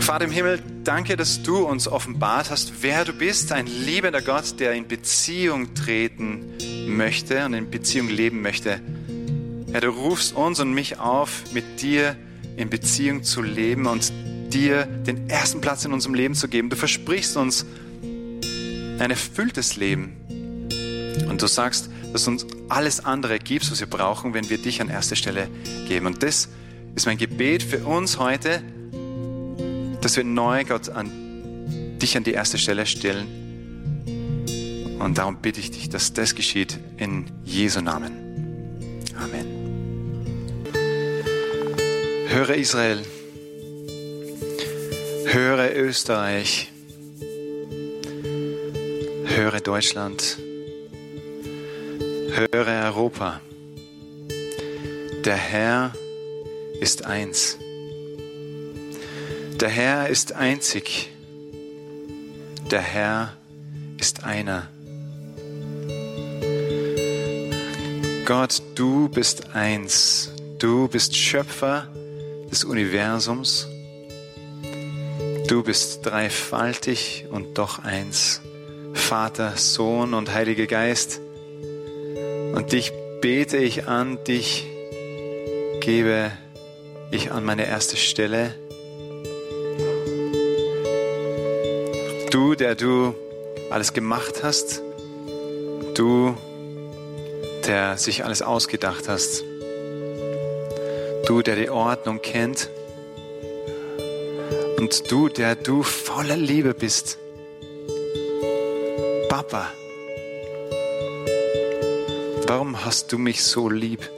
Vater 0.00 0.24
im 0.24 0.32
Himmel, 0.32 0.60
danke, 0.82 1.16
dass 1.16 1.42
du 1.42 1.58
uns 1.58 1.86
offenbart 1.86 2.50
hast, 2.50 2.72
wer 2.82 3.04
du 3.04 3.12
bist, 3.12 3.52
ein 3.52 3.66
liebender 3.66 4.20
Gott, 4.20 4.58
der 4.58 4.72
in 4.72 4.88
Beziehung 4.88 5.74
treten 5.74 6.54
möchte 6.88 7.46
und 7.46 7.54
in 7.54 7.70
Beziehung 7.70 8.08
leben 8.08 8.42
möchte. 8.42 8.80
Herr, 9.70 9.80
du 9.80 9.90
rufst 9.90 10.34
uns 10.34 10.60
und 10.60 10.74
mich 10.74 10.98
auf, 10.98 11.44
mit 11.54 11.80
dir 11.80 12.16
in 12.56 12.68
Beziehung 12.68 13.22
zu 13.22 13.42
leben 13.42 13.86
und 13.86 14.12
dir 14.52 14.84
den 14.84 15.30
ersten 15.30 15.60
Platz 15.60 15.84
in 15.84 15.92
unserem 15.92 16.14
Leben 16.14 16.34
zu 16.34 16.48
geben. 16.48 16.68
Du 16.68 16.76
versprichst 16.76 17.36
uns 17.36 17.64
ein 18.02 19.10
erfülltes 19.10 19.76
Leben. 19.76 20.16
Und 21.28 21.40
du 21.40 21.46
sagst, 21.46 21.88
dass 22.12 22.24
du 22.24 22.32
uns 22.32 22.46
alles 22.68 23.04
andere 23.04 23.38
gibst, 23.38 23.70
was 23.70 23.80
wir 23.80 23.86
brauchen, 23.88 24.34
wenn 24.34 24.50
wir 24.50 24.58
dich 24.58 24.80
an 24.80 24.88
erste 24.88 25.16
Stelle 25.16 25.48
geben. 25.88 26.06
Und 26.06 26.22
das 26.22 26.48
ist 26.94 27.06
mein 27.06 27.18
Gebet 27.18 27.62
für 27.62 27.84
uns 27.84 28.18
heute, 28.18 28.62
dass 30.00 30.16
wir 30.16 30.24
neu 30.24 30.64
Gott 30.64 30.88
an 30.90 31.10
dich 32.02 32.16
an 32.16 32.24
die 32.24 32.32
erste 32.32 32.58
Stelle 32.58 32.84
stellen. 32.86 33.40
Und 34.98 35.18
darum 35.18 35.36
bitte 35.36 35.60
ich 35.60 35.70
dich, 35.70 35.88
dass 35.88 36.12
das 36.12 36.34
geschieht 36.34 36.78
in 36.96 37.26
Jesu 37.44 37.80
Namen. 37.80 38.12
Amen. 39.16 39.46
Höre 42.28 42.54
Israel, 42.54 43.02
höre 45.26 45.76
Österreich, 45.76 46.72
höre 49.26 49.60
Deutschland. 49.60 50.38
Höre 52.34 52.86
Europa. 52.86 53.42
Der 55.22 55.36
Herr 55.36 55.92
ist 56.80 57.04
eins. 57.04 57.58
Der 59.60 59.68
Herr 59.68 60.08
ist 60.08 60.32
einzig. 60.32 61.10
Der 62.70 62.80
Herr 62.80 63.36
ist 64.00 64.24
einer. 64.24 64.68
Gott, 68.24 68.62
du 68.76 69.10
bist 69.10 69.54
eins. 69.54 70.32
Du 70.58 70.88
bist 70.88 71.14
Schöpfer 71.14 71.86
des 72.50 72.64
Universums. 72.64 73.68
Du 75.48 75.62
bist 75.62 76.06
dreifaltig 76.06 77.26
und 77.30 77.58
doch 77.58 77.80
eins. 77.80 78.40
Vater, 78.94 79.52
Sohn 79.58 80.14
und 80.14 80.32
Heiliger 80.32 80.66
Geist. 80.66 81.20
Und 82.52 82.72
dich 82.72 82.92
bete 83.20 83.56
ich 83.56 83.88
an, 83.88 84.22
dich 84.24 84.66
gebe 85.80 86.30
ich 87.10 87.32
an 87.32 87.44
meine 87.44 87.66
erste 87.66 87.96
Stelle. 87.96 88.54
Du, 92.30 92.54
der 92.54 92.74
du 92.74 93.14
alles 93.70 93.92
gemacht 93.92 94.42
hast, 94.42 94.82
du, 95.94 96.36
der 97.66 97.96
sich 97.96 98.24
alles 98.24 98.42
ausgedacht 98.42 99.08
hast, 99.08 99.44
du, 101.26 101.42
der 101.42 101.56
die 101.56 101.70
Ordnung 101.70 102.20
kennt 102.20 102.68
und 104.78 105.10
du, 105.10 105.28
der 105.28 105.54
du 105.54 105.82
voller 105.82 106.36
Liebe 106.36 106.74
bist. 106.74 107.18
Papa. 109.28 109.72
Warum 112.54 112.84
hast 112.84 113.10
du 113.10 113.16
mich 113.16 113.42
so 113.42 113.70
lieb? 113.70 114.10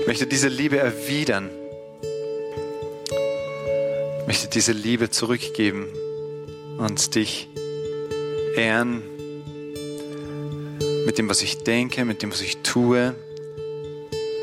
Ich 0.00 0.06
möchte 0.06 0.28
diese 0.28 0.46
Liebe 0.46 0.78
erwidern. 0.78 1.50
Ich 4.20 4.26
möchte 4.28 4.46
diese 4.46 4.70
Liebe 4.70 5.10
zurückgeben 5.10 5.88
und 6.78 7.16
dich 7.16 7.48
ehren 8.54 9.02
mit 11.04 11.18
dem, 11.18 11.28
was 11.28 11.42
ich 11.42 11.64
denke, 11.64 12.04
mit 12.04 12.22
dem, 12.22 12.30
was 12.30 12.42
ich 12.42 12.58
tue. 12.58 13.16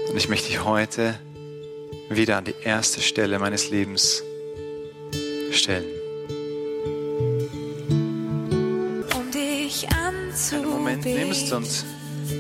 Und 0.10 0.18
ich 0.18 0.28
möchte 0.28 0.50
dich 0.50 0.66
heute 0.66 1.18
wieder 2.10 2.36
an 2.36 2.44
die 2.44 2.56
erste 2.66 3.00
Stelle 3.00 3.40
meines 3.40 3.70
Lebens 3.70 4.24
stellen. 5.52 6.01
Moment 11.04 11.20
nimmst 11.20 11.52
und 11.54 11.86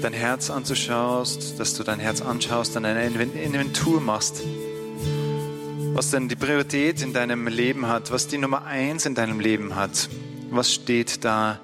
dein 0.02 0.13
Herz 0.13 0.50
anzuschaust, 0.50 1.60
dass 1.60 1.74
du 1.74 1.84
dein 1.84 2.00
Herz 2.00 2.21
anschaust, 2.21 2.76
dann 2.76 2.86
eine 2.86 3.04
Inven- 3.08 3.34
Inventur 3.34 4.00
machst, 4.00 4.41
was 5.93 6.12
denn 6.12 6.30
die 6.30 6.36
Priorität 6.36 7.02
in 7.02 7.12
deinem 7.12 7.47
Leben 7.47 7.88
hat, 7.88 8.12
was 8.12 8.28
die 8.28 8.38
Nummer 8.38 8.65
eins 8.65 9.06
in 9.06 9.15
deinem 9.15 9.39
Leben 9.39 9.76
hat, 9.76 10.10
was 10.52 10.74
steht 10.74 11.26
da 11.26 11.60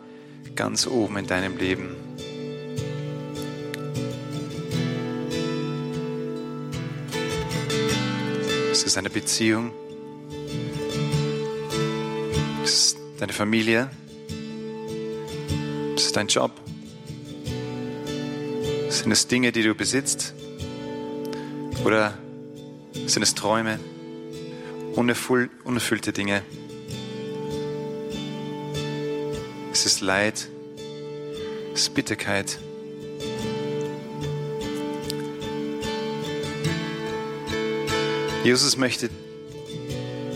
ganz 0.56 0.88
oben 0.88 1.18
in 1.18 1.28
deinem 1.28 1.58
Leben. 1.58 1.96
Ist 8.72 8.88
es 8.88 8.98
eine 8.98 9.10
Beziehung? 9.10 9.72
Ist 12.64 12.74
es 12.74 12.98
deine 13.20 13.34
Familie? 13.34 13.90
Ist 15.96 16.08
es 16.08 16.12
dein 16.12 16.28
Job? 16.28 16.52
Sind 19.08 19.14
es 19.14 19.28
Dinge, 19.28 19.54
die 19.54 19.64
du 19.64 19.74
besitzt? 19.74 20.34
Oder 21.86 22.18
sind 23.06 23.24
es 23.24 23.36
Träume? 23.36 23.80
Unerfüll, 24.96 25.50
unerfüllte 25.64 26.12
Dinge? 26.12 26.44
Ist 29.72 29.86
es 29.86 30.02
Leid? 30.02 30.50
Ist 31.74 31.84
es 31.84 31.90
Bitterkeit? 31.90 32.60
Jesus 38.44 38.76
möchte 38.76 39.10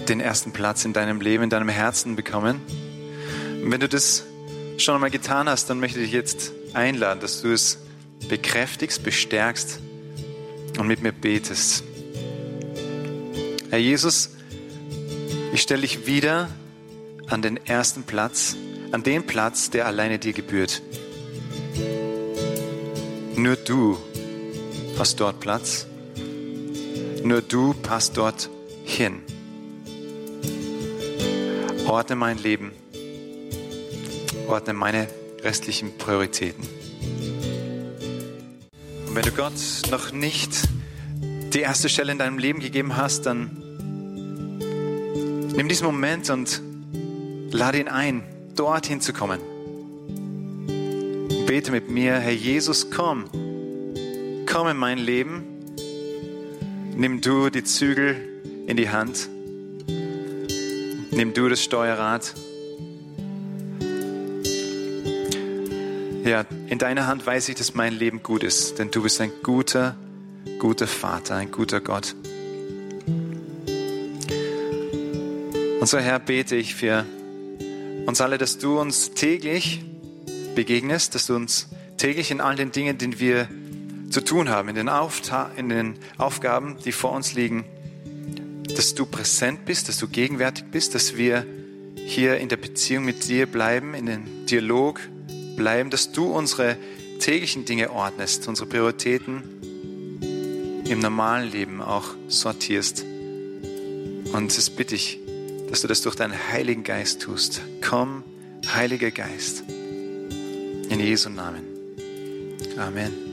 den 0.08 0.22
ersten 0.22 0.54
Platz 0.54 0.86
in 0.86 0.94
deinem 0.94 1.20
Leben, 1.20 1.44
in 1.44 1.50
deinem 1.50 1.68
Herzen 1.68 2.16
bekommen. 2.16 2.62
Und 3.62 3.70
wenn 3.70 3.82
du 3.82 3.90
das 3.90 4.24
schon 4.78 4.96
einmal 4.96 5.12
getan 5.12 5.50
hast, 5.50 5.70
dann 5.70 5.82
möchte 5.82 6.00
ich 6.00 6.06
dich 6.06 6.14
jetzt 6.14 6.54
einladen, 6.72 7.20
dass 7.20 7.42
du 7.42 7.52
es 7.52 7.78
bekräftigst, 8.32 9.04
bestärkst 9.04 9.80
und 10.80 10.88
mit 10.88 11.04
mir 11.04 11.12
betest. 11.12 11.84
Herr 13.70 13.78
Jesus, 13.78 14.30
ich 15.52 15.62
stelle 15.62 15.82
dich 15.82 16.08
wieder 16.08 16.50
an 17.28 17.42
den 17.42 17.58
ersten 17.68 18.04
Platz, 18.04 18.56
an 18.94 19.04
den 19.04 19.28
Platz, 19.28 19.70
der 19.70 19.86
alleine 19.86 20.18
dir 20.18 20.32
gebührt. 20.32 20.82
Nur 23.36 23.58
du 23.58 23.98
hast 24.98 25.20
dort 25.20 25.42
Platz. 25.42 25.86
Nur 27.24 27.42
du 27.42 27.74
passt 27.74 28.16
dort 28.16 28.50
hin. 28.86 29.20
Ordne 31.86 32.16
mein 32.16 32.38
Leben. 32.38 32.72
Ordne 34.48 34.72
meine 34.72 35.10
restlichen 35.44 35.98
Prioritäten. 35.98 36.81
Und 39.12 39.18
wenn 39.18 39.24
du 39.24 39.32
Gott 39.32 39.92
noch 39.92 40.14
nicht 40.14 40.52
die 41.54 41.60
erste 41.60 41.90
Stelle 41.90 42.14
in 42.14 42.18
deinem 42.18 42.38
Leben 42.38 42.62
gegeben 42.62 42.96
hast, 42.96 43.26
dann 43.26 43.52
nimm 45.54 45.68
diesen 45.68 45.86
Moment 45.86 46.30
und 46.30 46.62
lade 47.52 47.82
ihn 47.82 47.90
ein, 47.90 48.24
dorthin 48.56 49.02
zu 49.02 49.12
kommen. 49.12 49.42
Bete 51.46 51.74
mit 51.74 51.90
mir, 51.90 52.20
Herr 52.20 52.32
Jesus, 52.32 52.90
komm, 52.90 53.26
komm 54.46 54.70
in 54.70 54.78
mein 54.78 54.98
Leben. 54.98 55.44
Nimm 56.96 57.20
du 57.20 57.50
die 57.50 57.66
Zügel 57.66 58.16
in 58.66 58.78
die 58.78 58.92
Hand. 58.92 59.28
Nimm 61.12 61.34
du 61.34 61.50
das 61.50 61.62
Steuerrad. 61.62 62.34
Ja, 66.24 66.46
in 66.72 66.78
deiner 66.78 67.06
Hand 67.06 67.28
weiß 67.28 67.50
ich, 67.50 67.56
dass 67.56 67.76
mein 67.76 67.92
Leben 67.92 68.24
gut 68.24 68.46
ist, 68.46 68.80
denn 68.80 68.92
du 68.92 69.04
bist 69.04 69.20
ein 69.20 69.30
guter, 69.44 69.98
guter 70.58 70.88
Vater, 70.88 71.36
ein 71.36 71.52
guter 71.52 71.82
Gott. 71.82 72.16
Und 75.82 75.86
so, 75.86 75.98
Herr, 75.98 76.18
bete 76.20 76.56
ich 76.56 76.74
für 76.74 77.06
uns 78.06 78.22
alle, 78.22 78.38
dass 78.38 78.58
du 78.58 78.80
uns 78.80 79.12
täglich 79.12 79.84
begegnest, 80.56 81.14
dass 81.14 81.28
du 81.28 81.36
uns 81.36 81.68
täglich 81.98 82.32
in 82.32 82.40
all 82.40 82.56
den 82.56 82.72
Dingen, 82.72 82.98
die 82.98 83.20
wir 83.20 83.50
zu 84.10 84.22
tun 84.22 84.48
haben, 84.48 84.70
in 84.70 84.76
den, 84.76 84.88
Aufta 84.88 85.52
in 85.58 85.68
den 85.68 85.96
Aufgaben, 86.18 86.78
die 86.86 86.94
vor 86.94 87.12
uns 87.12 87.34
liegen, 87.34 87.66
dass 88.78 88.96
du 88.96 89.06
präsent 89.06 89.66
bist, 89.66 89.90
dass 89.90 89.98
du 89.98 90.08
gegenwärtig 90.08 90.64
bist, 90.72 90.96
dass 90.96 91.18
wir 91.18 91.46
hier 91.98 92.38
in 92.38 92.48
der 92.48 92.56
Beziehung 92.56 93.04
mit 93.04 93.28
dir 93.28 93.46
bleiben, 93.46 93.94
in 93.94 94.06
den 94.06 94.46
Dialog 94.46 95.02
bleiben, 95.62 95.92
dass 95.92 96.12
du 96.12 96.26
unsere 96.26 96.76
täglichen 97.20 97.66
Dinge 97.66 97.92
ordnest, 97.92 98.48
unsere 98.48 98.68
Prioritäten 98.68 99.44
im 100.90 100.98
normalen 100.98 101.52
Leben 101.52 101.84
auch 101.84 102.16
sortierst. 102.28 103.04
Und 104.34 104.58
das 104.58 104.72
bitte 104.72 104.96
ich, 104.96 105.20
dass 105.70 105.82
du 105.82 105.88
das 105.88 106.02
durch 106.02 106.16
deinen 106.16 106.34
Heiligen 106.52 106.84
Geist 106.84 107.22
tust. 107.22 107.62
Komm, 107.88 108.24
Heiliger 108.74 109.12
Geist. 109.12 109.64
In 109.70 111.00
Jesu 111.00 111.30
Namen. 111.30 111.62
Amen. 112.78 113.31